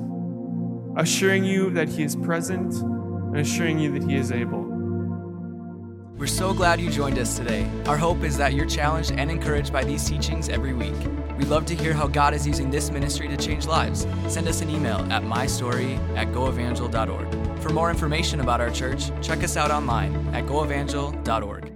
assuring 0.95 1.43
you 1.43 1.69
that 1.71 1.89
He 1.89 2.03
is 2.03 2.15
present 2.15 2.73
and 2.73 3.37
assuring 3.37 3.77
you 3.77 3.91
that 3.99 4.09
He 4.09 4.15
is 4.15 4.31
able. 4.31 4.63
We're 6.17 6.27
so 6.27 6.53
glad 6.53 6.79
you 6.79 6.89
joined 6.89 7.19
us 7.19 7.37
today. 7.37 7.69
Our 7.87 7.97
hope 7.97 8.23
is 8.23 8.37
that 8.37 8.53
you're 8.53 8.65
challenged 8.65 9.11
and 9.11 9.29
encouraged 9.29 9.73
by 9.73 9.83
these 9.83 10.07
teachings 10.07 10.47
every 10.47 10.73
week. 10.73 10.95
We'd 11.37 11.49
love 11.49 11.65
to 11.65 11.75
hear 11.75 11.93
how 11.93 12.07
God 12.07 12.33
is 12.33 12.47
using 12.47 12.71
this 12.71 12.89
ministry 12.89 13.27
to 13.27 13.35
change 13.35 13.67
lives. 13.67 14.07
Send 14.29 14.47
us 14.47 14.61
an 14.61 14.69
email 14.69 14.99
at 15.11 15.23
mystory 15.23 15.97
at 16.15 16.29
goevangel.org. 16.29 17.59
For 17.61 17.69
more 17.71 17.89
information 17.89 18.39
about 18.39 18.61
our 18.61 18.71
church, 18.71 19.11
check 19.21 19.43
us 19.43 19.57
out 19.57 19.71
online 19.71 20.15
at 20.33 20.45
goevangel.org. 20.45 21.74